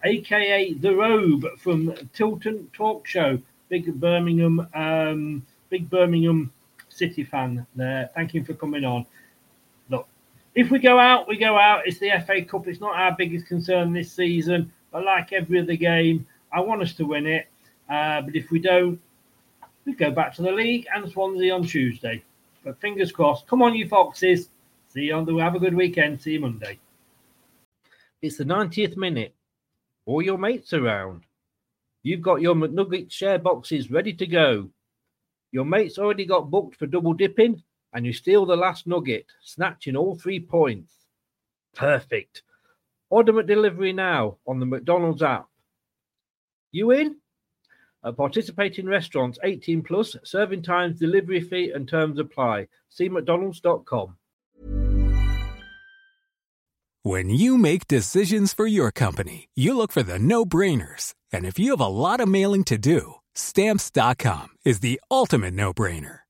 [0.04, 6.50] aka The Robe from Tilton Talk Show, big Birmingham, um, big Birmingham
[6.88, 8.10] City fan there.
[8.14, 9.06] Thank you for coming on.
[10.54, 11.86] If we go out, we go out.
[11.86, 12.66] It's the FA Cup.
[12.66, 14.72] It's not our biggest concern this season.
[14.90, 17.46] But like every other game, I want us to win it.
[17.88, 19.00] Uh, but if we don't,
[19.84, 22.22] we go back to the league and Swansea on Tuesday.
[22.64, 23.46] But fingers crossed.
[23.46, 24.50] Come on, you foxes.
[24.92, 25.36] See you on the.
[25.36, 26.20] Have a good weekend.
[26.20, 26.78] See you Monday.
[28.20, 29.34] It's the 90th minute.
[30.04, 31.22] All your mates around.
[32.02, 34.70] You've got your McNugget share boxes ready to go.
[35.52, 37.62] Your mates already got booked for double dipping,
[37.92, 40.92] and you steal the last nugget, snatching all three points.
[41.74, 42.42] Perfect.
[43.08, 45.48] Order McDelivery now on the McDonald's app.
[46.72, 47.16] You in?
[48.04, 52.68] At participating restaurants 18 plus, serving times, delivery fee, and terms apply.
[52.88, 54.16] See McDonald's.com.
[57.02, 61.14] When you make decisions for your company, you look for the no brainers.
[61.32, 65.72] And if you have a lot of mailing to do, stamps.com is the ultimate no
[65.72, 66.20] brainer.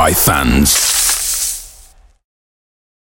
[0.00, 0.99] by fans.